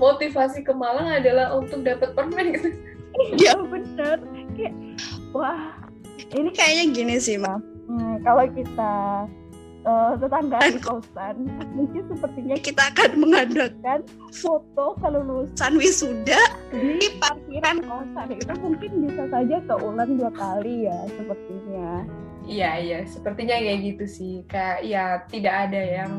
Motivasi 0.00 0.64
ke 0.64 0.72
Malang 0.72 1.20
adalah 1.20 1.52
untuk 1.52 1.84
dapat 1.84 2.16
permen 2.16 2.56
gitu. 2.56 2.68
ya 3.42 3.56
bener 3.56 4.20
kayak 4.56 4.74
wah 5.32 5.76
ini 6.36 6.50
kayaknya 6.52 6.84
gini 6.92 7.16
sih 7.20 7.36
mam 7.40 7.60
hmm, 7.88 8.24
kalau 8.24 8.44
kita 8.52 8.92
eh, 9.88 10.12
tetanggaan 10.20 10.74
kosan 10.78 11.34
mungkin 11.72 12.02
sepertinya 12.12 12.56
kita 12.60 12.82
akan 12.92 13.10
mengadakan 13.16 13.98
foto 14.30 14.92
kelulusan 15.00 15.56
san 15.56 15.74
wisuda 15.74 16.40
di 16.70 17.00
di 17.00 17.08
parkiran 17.16 17.80
kosan 17.80 18.28
itu 18.30 18.52
mungkin 18.60 18.90
bisa 19.08 19.24
saja 19.32 19.56
keulang 19.64 20.20
dua 20.20 20.30
kali 20.36 20.84
ya 20.84 20.98
sepertinya 21.08 22.04
Iya 22.48 22.80
iya, 22.80 22.98
sepertinya 23.04 23.60
kayak 23.60 23.80
gitu 23.84 24.04
sih. 24.08 24.34
Kayak 24.48 24.80
ya 24.80 25.04
tidak 25.28 25.68
ada 25.68 25.80
yang 25.84 26.12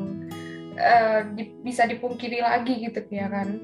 eh, 0.77 1.25
di- 1.33 1.57
bisa 1.65 1.89
dipungkiri 1.89 2.37
lagi 2.37 2.85
gitu 2.85 3.01
ya 3.09 3.25
kan. 3.25 3.57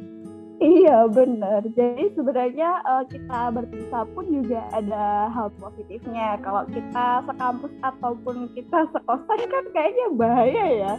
Iya 0.56 1.12
benar. 1.12 1.68
Jadi 1.68 2.15
sebenarnya 2.15 2.70
eh, 2.80 3.04
kita 3.12 3.39
berpisah 3.52 4.04
pun 4.15 4.24
juga 4.32 4.63
ada 4.72 5.28
hal 5.28 5.52
positifnya. 5.60 6.39
Kalau 6.39 6.63
kita 6.72 7.28
sekampus 7.28 7.74
ataupun 7.84 8.36
kita 8.56 8.88
sekosan 8.96 9.39
kan 9.52 9.63
kayaknya 9.76 10.08
bahaya 10.15 10.65
ya. 10.72 10.94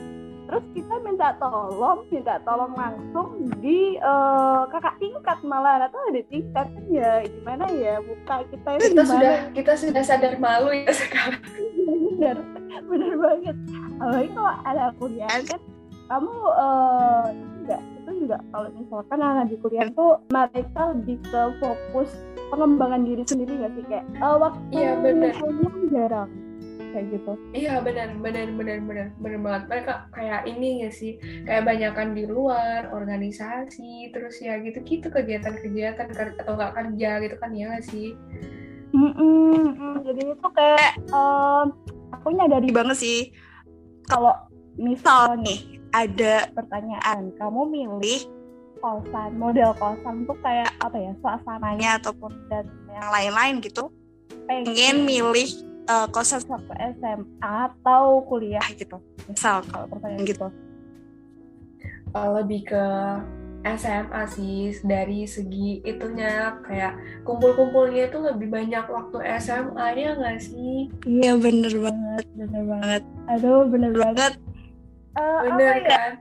Terus 0.47 0.63
kita 0.79 0.95
minta 1.03 1.35
tolong, 1.43 2.07
minta 2.07 2.39
tolong 2.45 2.71
langsung 2.77 3.49
di 3.59 3.97
eh, 3.97 4.61
kakak 4.69 5.01
tingkat 5.01 5.39
malah 5.43 5.81
atau 5.83 5.99
ada 6.13 6.21
tingkat 6.29 6.69
ya 6.87 7.25
gimana 7.25 7.65
ya 7.73 7.99
muka 8.05 8.45
kita 8.53 8.69
itu 8.77 8.93
Kita 8.93 9.03
gimana? 9.03 9.09
sudah 9.11 9.35
kita 9.57 9.73
sudah 9.75 10.03
sadar 10.05 10.35
malu 10.37 10.71
ya 10.71 10.93
sekarang. 10.93 11.41
bener 12.17 12.37
bener 12.87 13.13
banget. 13.17 13.57
Apalagi 13.97 14.29
kalau 14.37 14.53
ada 14.69 14.85
kuliah 15.01 15.33
kan 15.49 15.61
kamu 16.07 16.35
itu 17.33 17.47
juga 17.65 17.79
itu 18.07 18.23
juga 18.23 18.39
kalau 18.55 18.71
misalkan 18.71 19.19
anak 19.19 19.51
di 19.51 19.57
kuliah 19.59 19.91
tuh 19.91 20.23
mereka 20.31 20.95
lebih 20.95 21.19
ke 21.27 21.43
fokus 21.59 22.15
pengembangan 22.55 23.03
diri 23.03 23.27
sendiri 23.27 23.53
nggak 23.59 23.73
sih 23.75 23.85
kayak 23.91 24.05
eh, 24.07 24.37
waktu 24.39 24.63
Iya, 24.71 24.91
bener. 25.03 25.35
jarang 25.91 26.31
kayak 26.95 27.07
gitu 27.13 27.33
Iya 27.51 27.75
benar 27.83 28.09
benar 28.23 28.47
benar 28.55 28.79
benar 28.87 29.07
benar 29.19 29.39
banget. 29.43 29.63
Mereka 29.69 29.93
kayak 30.15 30.41
ini 30.49 30.87
ya 30.87 30.91
sih, 30.95 31.19
kayak 31.45 31.67
banyakan 31.67 32.15
di 32.17 32.25
luar 32.25 32.89
organisasi, 32.89 34.15
terus 34.17 34.39
ya 34.41 34.57
gitu-gitu 34.63 35.11
kegiatan-kegiatan 35.13 36.09
ker- 36.15 36.39
atau 36.41 36.57
nggak 36.57 36.73
kerja 36.73 37.11
gitu 37.21 37.37
kan 37.37 37.51
ya 37.53 37.75
nggak 37.75 37.85
sih. 37.85 38.15
Mm-mm, 38.97 39.77
mm. 39.77 39.97
jadi 40.09 40.23
itu 40.33 40.49
kayak 40.57 40.91
eh, 41.11 41.65
aku 42.17 42.27
nyadari 42.33 42.71
banget 42.73 42.97
sih 42.97 43.19
kalau 44.09 44.33
misal 44.79 45.37
nih 45.37 45.76
ada 45.93 46.49
pertanyaan 46.53 47.31
kamu 47.37 47.61
milih 47.71 48.21
kosan 48.81 49.31
model 49.41 49.71
kosan 49.77 50.29
tuh 50.29 50.37
kayak 50.45 50.71
apa 50.85 50.97
ya 50.97 51.13
suasananya 51.21 51.91
ataupun 52.03 52.33
dan 52.53 52.67
yang 52.93 53.09
lain-lain 53.11 53.55
gitu? 53.65 53.91
Pengen 54.47 54.65
pengen 54.73 54.97
milih 55.07 55.49
eh, 55.89 56.07
kosan 56.13 56.43
satu 56.43 56.73
SMA 56.99 57.55
atau 57.73 58.23
kuliah 58.27 58.65
gitu 58.75 59.01
misal 59.27 59.65
kalau 59.69 59.87
pertanyaan 59.91 60.25
gitu. 60.27 60.49
Lebih 62.17 62.73
ke 62.73 62.85
SMA 63.67 64.23
sih 64.31 64.71
dari 64.87 65.27
segi 65.27 65.83
itunya 65.83 66.55
kayak 66.63 66.95
kumpul-kumpulnya 67.27 68.07
itu 68.07 68.23
lebih 68.23 68.47
banyak 68.47 68.87
waktu 68.87 69.19
SMA 69.43 69.87
ya 69.99 70.15
nggak 70.15 70.39
sih? 70.39 70.87
iya 71.03 71.35
bener 71.35 71.75
banget. 71.75 72.25
Bener 72.39 72.63
banget 72.63 72.87
banget. 72.87 73.03
Aduh 73.27 73.67
bener 73.67 73.93
banget 73.93 74.33
Eh, 75.17 75.39
Bener 75.49 75.73
apa 75.73 75.81
ya 75.81 75.89
kan? 75.89 76.13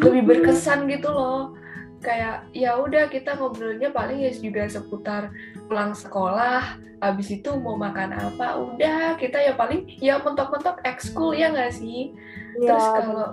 Lebih 0.00 0.22
berkesan 0.24 0.88
gitu 0.88 1.12
loh. 1.12 1.52
Kayak 2.00 2.48
ya 2.52 2.76
udah 2.76 3.08
kita 3.08 3.36
ngobrolnya 3.36 3.88
paling 3.88 4.20
ya 4.20 4.32
juga 4.32 4.68
seputar 4.68 5.32
pulang 5.68 5.96
sekolah, 5.96 6.76
habis 7.00 7.32
itu 7.32 7.48
mau 7.56 7.80
makan 7.80 8.12
apa, 8.12 8.60
udah 8.60 9.16
kita 9.16 9.40
ya 9.40 9.56
paling 9.56 9.88
ya 10.00 10.20
mentok-mentok 10.20 10.84
ekskul 10.84 11.32
ya 11.32 11.48
nggak 11.48 11.72
sih? 11.72 12.12
Iya, 12.60 12.76
Terus 12.76 12.86
kalau 12.92 13.26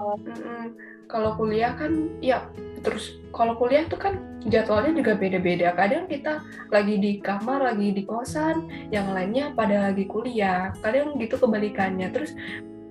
kalau 1.12 1.32
kuliah 1.36 1.76
kan 1.76 1.92
ya 2.24 2.48
terus 2.82 3.20
kalau 3.36 3.60
kuliah 3.60 3.84
tuh 3.86 4.00
kan 4.00 4.16
jadwalnya 4.48 5.04
juga 5.04 5.14
beda-beda. 5.20 5.76
Kadang 5.76 6.08
kita 6.08 6.42
lagi 6.72 6.96
di 6.98 7.20
kamar, 7.22 7.62
lagi 7.76 7.94
di 7.94 8.04
kosan, 8.08 8.72
yang 8.90 9.12
lainnya 9.14 9.54
pada 9.54 9.92
lagi 9.92 10.08
kuliah. 10.10 10.74
Kadang 10.82 11.20
gitu 11.20 11.38
kebalikannya. 11.38 12.10
Terus 12.10 12.34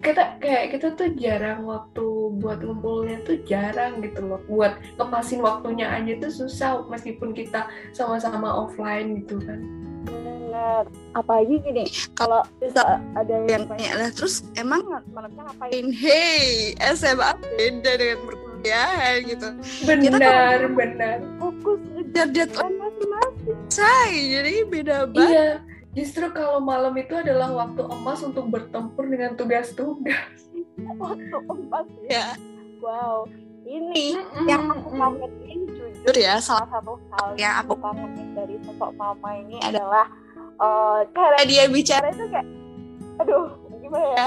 kita 0.00 0.40
kayak 0.40 0.64
kita 0.76 0.96
tuh 0.96 1.12
jarang 1.20 1.68
waktu 1.68 2.04
buat 2.40 2.64
ngumpulnya 2.64 3.20
tuh 3.28 3.36
jarang 3.44 4.00
gitu 4.00 4.24
loh. 4.24 4.40
Buat 4.48 4.80
ngepasin 4.96 5.44
waktunya 5.44 5.92
aja 5.92 6.16
tuh 6.18 6.32
susah 6.32 6.88
meskipun 6.88 7.36
kita 7.36 7.68
sama-sama 7.92 8.48
offline 8.48 9.24
gitu 9.24 9.36
kan. 9.44 9.60
bener. 10.08 10.84
Apalagi 11.12 11.60
gini 11.62 11.84
kalau 12.16 12.40
bisa 12.58 12.98
ada 13.14 13.34
yang 13.46 13.68
tanya 13.68 13.92
lah. 14.00 14.10
Terus 14.10 14.42
emang 14.56 14.82
malamnya 15.12 15.52
ngapain? 15.52 15.86
Hey 15.92 16.74
SMA 16.96 17.30
beda 17.36 17.92
dengan 18.00 18.18
perkuliahan 18.24 19.16
gitu. 19.28 19.48
Benar, 19.84 20.58
benar. 20.72 21.16
fokus 21.38 21.80
ngejar 21.92 22.28
deadline 22.32 22.76
masing-masing. 22.80 23.58
Selesai 23.68 24.12
jadi 24.32 24.52
beda 24.66 24.96
banget. 25.12 25.30
Iya, 25.30 25.48
justru 25.96 26.26
kalau 26.30 26.62
malam 26.62 26.94
itu 26.98 27.14
adalah 27.18 27.50
waktu 27.50 27.82
emas 27.86 28.20
untuk 28.22 28.46
bertempur 28.48 29.06
dengan 29.10 29.34
tugas-tugas. 29.34 30.50
waktu 31.02 31.36
empat 31.36 31.86
ya? 32.06 32.10
Ya. 32.10 32.26
Wow. 32.80 33.28
Ini 33.60 34.16
yang 34.48 34.72
aku 34.72 34.88
kangenin 34.96 35.68
jujur 35.68 35.80
jujur 36.00 36.16
ya 36.16 36.40
salah 36.40 36.64
satu 36.72 36.96
hal 37.12 37.36
yang 37.36 37.60
aku 37.60 37.76
kangenin 37.76 38.32
dari 38.32 38.56
sosok 38.64 38.96
mama 38.96 39.36
ini 39.36 39.60
adalah 39.60 40.08
eh, 40.56 40.98
cara 41.12 41.38
dia 41.44 41.68
bicara. 41.68 42.08
itu 42.08 42.24
kayak 42.32 42.48
aduh 43.20 43.52
gimana 43.84 44.08
ya? 44.16 44.26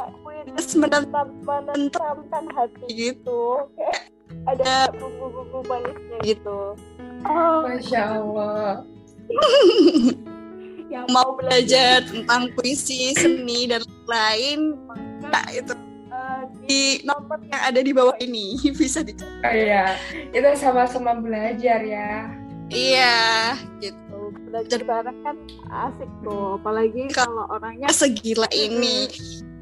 Terus 0.53 0.69
menentam 0.77 1.27
menentamkan 1.41 2.45
hati 2.53 2.85
gitu. 2.93 3.65
kayak 3.73 4.13
ada 4.45 4.93
bumbu-bumbu 4.93 5.65
manisnya 5.65 6.17
gitu. 6.21 6.77
Oh, 7.25 7.65
Masya 7.65 8.21
Allah. 8.21 8.85
yang 10.93 11.09
mau 11.09 11.33
belajar 11.33 12.05
tentang 12.05 12.53
puisi 12.53 13.17
seni 13.17 13.65
dan 13.65 13.81
lain 14.05 14.77
maka 15.25 15.41
itu 15.49 15.73
eh, 16.13 16.41
di 16.69 16.81
nomor 17.01 17.41
yang 17.49 17.61
ada 17.65 17.81
di 17.81 17.89
bawah 17.89 18.13
ini 18.21 18.61
bisa 18.79 19.01
dicek 19.01 19.25
Oh, 19.41 19.49
iya, 19.53 19.97
kita 20.29 20.53
sama-sama 20.53 21.17
belajar 21.17 21.81
ya. 21.81 22.29
iya 22.69 23.57
gitu. 23.81 23.99
Belajar 24.49 24.85
bareng 24.85 25.19
kan 25.25 25.35
asik 25.89 26.09
tuh 26.21 26.61
apalagi 26.61 27.09
kalau 27.11 27.49
orangnya 27.49 27.89
segila 27.89 28.45
ini. 28.53 29.09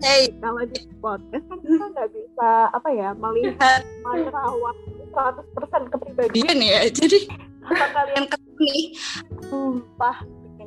Hey 0.04 0.36
kalau 0.38 0.62
di 0.68 0.84
podcast 1.00 1.44
kan 1.48 1.60
kita 1.64 1.86
nggak 1.96 2.10
bisa 2.12 2.52
apa 2.76 2.90
ya 2.92 3.10
melihat 3.16 3.82
merawat 4.06 4.78
100% 5.12 5.92
kepribadian 5.96 6.34
Dian 6.36 6.60
ya 6.60 6.80
jadi 6.90 7.20
apa 7.62 7.86
kalian 7.94 8.26
ketemu 8.26 8.62
nih 8.66 8.86
sumpah 9.46 10.18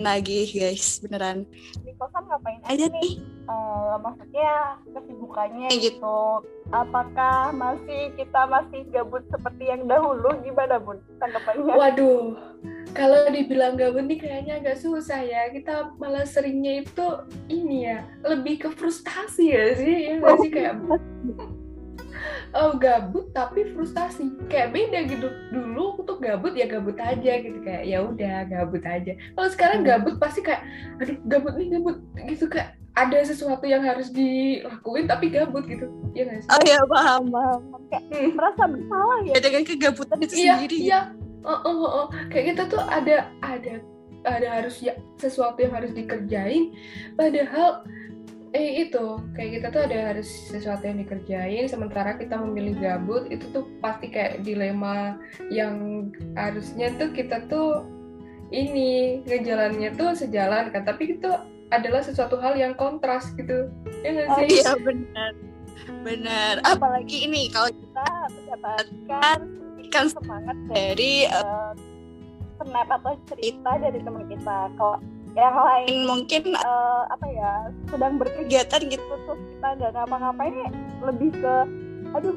lagi 0.01 0.49
guys 0.51 0.99
beneran. 0.99 1.45
Di 1.83 1.93
kosan 1.99 2.25
ngapain 2.27 2.61
aja 2.67 2.87
nih? 2.89 3.21
Eh, 3.45 3.95
maksudnya 4.01 4.81
kesibukannya 4.89 5.69
Kayak 5.69 5.83
gitu. 5.93 6.19
apakah 6.73 7.53
masih 7.53 8.09
kita 8.17 8.41
masih 8.49 8.89
gabut 8.89 9.21
seperti 9.29 9.69
yang 9.69 9.85
dahulu? 9.85 10.33
Gimana 10.41 10.81
bun 10.81 10.97
tanggapannya? 11.21 11.75
Waduh, 11.77 12.41
kalau 12.97 13.29
dibilang 13.29 13.77
gabut 13.77 14.09
nih 14.09 14.17
kayaknya 14.17 14.65
agak 14.65 14.81
susah 14.81 15.21
ya. 15.21 15.53
Kita 15.53 15.93
malah 16.01 16.25
seringnya 16.25 16.89
itu 16.89 17.07
ini 17.53 17.93
ya, 17.93 18.01
lebih 18.25 18.65
ke 18.65 18.69
frustasi 18.73 19.53
ya 19.53 19.65
sih, 19.77 19.95
ya 20.09 20.13
nggak 20.19 20.37
sih 20.41 20.51
kayak 20.51 20.75
oh 22.55 22.79
gabut 22.79 23.31
tapi 23.35 23.69
frustasi. 23.75 24.31
Kayak 24.47 24.73
beda 24.73 24.99
gitu. 25.11 25.29
Dulu 25.51 25.99
aku 25.99 26.01
tuh 26.07 26.17
gabut 26.19 26.55
ya 26.55 26.67
gabut 26.67 26.97
aja 26.97 27.33
gitu. 27.43 27.59
Kayak 27.61 27.83
ya 27.85 27.99
udah 28.01 28.37
gabut 28.47 28.83
aja. 28.87 29.13
Kalau 29.35 29.49
sekarang 29.51 29.83
gabut 29.83 30.17
pasti 30.17 30.41
kayak 30.41 30.63
aduh 31.03 31.19
gabut 31.27 31.55
nih 31.59 31.69
gabut. 31.75 31.97
Gitu 32.25 32.47
kayak 32.47 32.79
ada 32.95 33.19
sesuatu 33.27 33.67
yang 33.67 33.83
harus 33.83 34.15
dilakuin 34.15 35.11
tapi 35.11 35.27
gabut 35.35 35.67
gitu. 35.67 35.91
Ya 36.15 36.31
nggak 36.31 36.47
sih? 36.47 36.51
Oh 36.51 36.63
ya 36.63 36.79
paham 36.87 37.23
paham. 37.29 37.61
Kayak 37.91 38.03
Hmm. 38.15 38.31
merasa 38.39 38.63
bersalah 38.71 39.19
ya. 39.27 39.33
Ya 39.35 39.41
dengan 39.43 39.63
kegabutan 39.67 40.19
itu 40.23 40.35
iya 40.39 40.53
sendiri. 40.55 40.77
iya. 40.79 41.01
Oh, 41.45 41.61
oh, 41.61 41.77
oh, 41.77 41.91
oh. 41.93 42.07
kayak 42.33 42.55
kita 42.57 42.73
tuh 42.73 42.81
ada 42.81 43.29
ada 43.45 43.83
ada 44.25 44.49
harus 44.49 44.81
ya 44.81 44.97
sesuatu 45.21 45.61
yang 45.61 45.77
harus 45.77 45.93
dikerjain. 45.93 46.73
Padahal 47.19 47.85
eh 48.55 48.87
itu. 48.87 49.19
Kayak 49.35 49.51
kita 49.51 49.67
tuh 49.69 49.83
ada 49.85 49.99
harus 50.15 50.29
sesuatu 50.49 50.87
yang 50.87 51.03
dikerjain 51.03 51.67
sementara 51.67 52.15
kita 52.15 52.39
memilih 52.39 52.79
gabut 52.79 53.27
itu 53.29 53.45
tuh 53.51 53.67
pasti 53.83 54.09
kayak 54.09 54.47
dilema 54.47 55.19
yang 55.51 56.09
harusnya 56.39 56.95
tuh 56.95 57.11
kita 57.11 57.45
tuh 57.51 57.83
ini 58.55 59.19
ngejalannya 59.27 59.91
tuh 59.99 60.15
sejalan 60.15 60.71
kan. 60.71 60.87
Tapi 60.87 61.19
itu 61.19 61.31
adalah 61.75 62.07
sesuatu 62.07 62.39
hal 62.39 62.55
yang 62.55 62.79
kontras 62.79 63.35
gitu. 63.35 63.67
Ya 64.07 64.11
nggak 64.15 64.29
Oh, 64.31 64.39
sih? 64.39 64.47
iya 64.63 64.73
benar. 64.79 65.33
Benar. 66.07 66.55
Apalagi 66.63 67.27
ini 67.27 67.51
kalau 67.51 67.75
kita 67.75 68.07
mendapatkan 68.31 69.39
kan 69.91 70.07
semangat 70.11 70.57
dari 70.71 71.27
eh, 71.27 71.73
snap 72.63 72.87
atau 72.87 73.19
cerita 73.27 73.83
dari 73.83 73.99
teman 73.99 74.25
kita. 74.31 74.71
Kalau 74.79 75.03
yang 75.35 75.57
lain 75.59 75.95
mungkin 76.07 76.43
eh, 76.55 77.03
apa 77.11 77.27
ya 77.27 77.53
sedang 77.91 78.23
berkegiatan 78.23 78.83
gitu 78.87 79.03
terus 79.03 79.41
kita 79.51 79.69
nggak 79.83 79.93
ngapa-ngapain 79.99 80.55
lebih 81.03 81.31
ke 81.35 81.55
aduh 82.15 82.37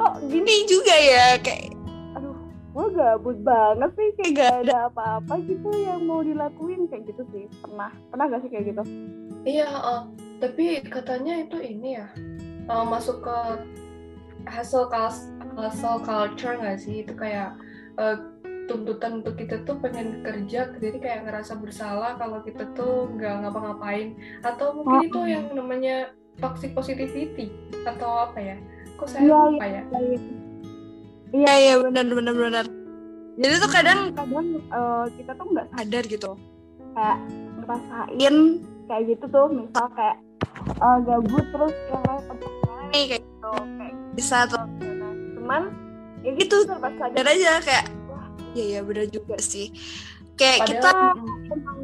kok 0.00 0.14
gini? 0.26 0.44
Ini 0.44 0.56
juga 0.64 0.94
ya 0.96 1.26
kayak 1.38 1.76
aduh 2.16 2.36
gue 2.72 2.86
gabut 2.96 3.38
banget 3.44 3.90
sih 3.96 4.08
kayak 4.16 4.32
gak 4.40 4.54
ada 4.64 4.88
apa-apa 4.88 5.34
gitu 5.44 5.68
yang 5.76 6.08
mau 6.08 6.24
dilakuin 6.24 6.88
kayak 6.88 7.04
gitu 7.12 7.22
sih. 7.36 7.44
Pernah 7.60 7.92
pernah 8.08 8.24
gak 8.32 8.40
sih 8.48 8.50
kayak 8.50 8.66
gitu? 8.72 8.82
Iya, 9.42 9.68
eh, 9.68 10.02
tapi 10.40 10.64
katanya 10.86 11.44
itu 11.44 11.58
ini 11.60 12.00
ya 12.00 12.08
eh, 12.72 12.84
masuk 12.88 13.20
ke 13.20 13.38
hustle 14.48 14.88
hustle 15.52 16.00
culture 16.00 16.56
nggak 16.56 16.80
sih? 16.80 17.04
Itu 17.04 17.12
kayak 17.12 17.52
eh, 18.00 18.16
tuntutan 18.70 19.24
untuk 19.24 19.34
kita 19.34 19.62
tuh 19.66 19.76
pengen 19.82 20.22
kerja, 20.22 20.70
jadi 20.78 20.98
kayak 20.98 21.20
ngerasa 21.26 21.58
bersalah 21.58 22.14
kalau 22.16 22.40
kita 22.42 22.68
tuh 22.72 23.10
nggak 23.16 23.42
ngapa-ngapain. 23.42 24.14
Atau 24.42 24.80
mungkin 24.80 25.08
itu 25.08 25.20
yang 25.26 25.50
namanya 25.54 26.10
toxic 26.38 26.72
positivity 26.72 27.50
atau 27.82 28.30
apa 28.30 28.38
ya? 28.40 28.56
Kok 28.96 29.08
saya 29.08 29.22
Iya, 29.26 29.38
lupa 29.50 29.66
ya? 29.66 29.82
iya 31.32 31.52
iya 31.58 31.74
benar 31.80 32.04
benar 32.12 32.34
benar 32.36 32.64
jadi 33.40 33.54
tuh 33.56 33.70
kadang 33.72 34.12
kadang 34.12 34.46
eh, 34.60 35.04
kita 35.16 35.32
tuh 35.32 35.46
nggak 35.48 35.66
sadar 35.72 36.04
gitu 36.04 36.30
kayak 36.92 37.18
ngerasain 37.56 38.36
kayak 38.84 39.02
gitu 39.08 39.24
tuh 39.32 39.46
misal 39.48 39.86
kayak 39.96 40.16
eh, 40.60 40.98
gabut 41.08 41.44
terus 41.48 41.74
yang 41.88 42.02
lain 42.04 42.22
tempat 42.28 42.52
kayak 42.92 43.06
gitu 43.16 43.52
kayak 43.80 43.94
bisa 44.12 44.38
tuh 44.44 44.64
cuman 45.40 45.62
ya 46.20 46.30
gitu 46.36 46.56
serba 46.68 46.88
sadar 47.00 47.26
aja 47.26 47.52
kayak 47.64 47.84
iya 48.52 48.64
iya 48.76 48.80
benar 48.84 49.06
juga 49.08 49.36
sih. 49.40 49.72
Kayak 50.36 50.58
kita 50.68 50.90
Padahal 50.90 51.16
emang 51.52 51.80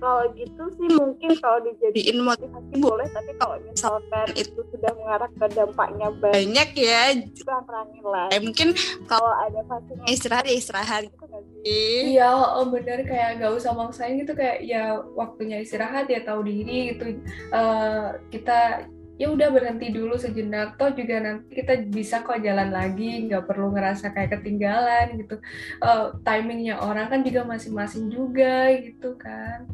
kalau 0.00 0.24
gitu 0.32 0.64
sih 0.80 0.88
mungkin 0.96 1.30
kalau 1.44 1.60
dijadiin 1.60 2.24
motivasi 2.24 2.74
boleh 2.80 3.06
tapi 3.12 3.36
kalau 3.36 3.60
misalkan 3.68 4.26
itu. 4.32 4.64
sudah 4.72 4.92
mengarah 4.96 5.28
ke 5.28 5.46
dampaknya 5.52 6.08
banyak 6.16 6.40
banyak 6.40 6.68
ya. 6.72 7.02
kurang-kurangin 7.44 8.04
lah 8.08 8.26
kayak 8.32 8.42
mungkin 8.48 8.68
kalau 9.04 9.28
ada 9.28 9.60
fasenya 9.68 10.04
istirahat 10.08 10.44
ya 10.48 10.56
istirahat. 10.56 11.02
gitu 11.12 11.26
kan 11.28 11.42
sih? 11.44 12.16
Iya, 12.16 12.32
oh 12.32 12.66
bener. 12.72 13.04
Kayak 13.04 13.30
nggak 13.38 13.52
usah 13.60 13.72
maksain 13.76 14.16
gitu. 14.16 14.32
Kayak 14.32 14.64
ya 14.64 14.84
waktunya 15.12 15.60
istirahat 15.60 16.08
ya 16.08 16.24
tahu 16.24 16.48
diri 16.48 16.96
gitu. 16.96 17.20
Eh, 17.52 18.08
kita 18.32 18.88
ya 19.20 19.28
udah 19.28 19.52
berhenti 19.52 19.92
dulu 19.92 20.16
sejenak. 20.16 20.80
Toh 20.80 20.96
juga 20.96 21.20
nanti 21.20 21.60
kita 21.60 21.84
bisa 21.92 22.24
kok 22.24 22.40
jalan 22.40 22.72
lagi, 22.72 23.28
nggak 23.28 23.44
perlu 23.44 23.76
ngerasa 23.76 24.16
kayak 24.16 24.40
ketinggalan 24.40 25.20
gitu. 25.20 25.36
Eh, 25.84 26.06
timingnya 26.24 26.80
orang 26.80 27.12
kan 27.12 27.20
juga 27.20 27.44
masing-masing 27.44 28.08
juga 28.08 28.72
gitu 28.80 29.12
kan. 29.20 29.68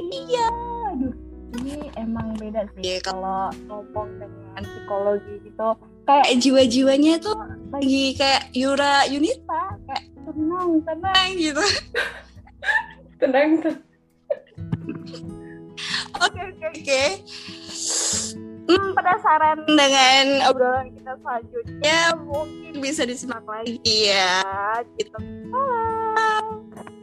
iya 0.00 0.48
aduh 0.88 1.12
ini 1.60 1.90
emang 1.98 2.32
beda 2.38 2.64
sih 2.72 2.80
Iya, 2.88 2.96
kalau 3.04 3.50
ngomong 3.68 4.08
dengan 4.16 4.62
psikologi 4.64 5.34
gitu 5.44 5.68
kayak 6.06 6.30
jiwa-jiwanya 6.40 7.20
tuh 7.20 7.36
lagi 7.74 8.14
kayak 8.16 8.48
Yura 8.54 9.04
Yunita 9.10 9.76
kayak 9.84 10.04
tenang 10.24 10.80
tenang 10.86 11.12
tenang 11.12 11.30
gitu 11.36 11.64
Tenang, 13.20 13.50
tenang. 13.60 13.82
oke 16.16 16.40
oke 16.40 16.64
oke 16.70 17.02
hmm, 18.78 18.94
penasaran 18.94 19.58
dengan 19.66 20.24
obrolan 20.46 20.88
kita 20.94 21.12
selanjutnya. 21.18 21.80
Ya 21.82 22.02
mungkin 22.14 22.74
bisa 22.78 23.02
disimak 23.02 23.42
lagi 23.42 23.80
ya. 24.06 24.44
Gitu. 24.94 25.18
Bye. 25.50 26.99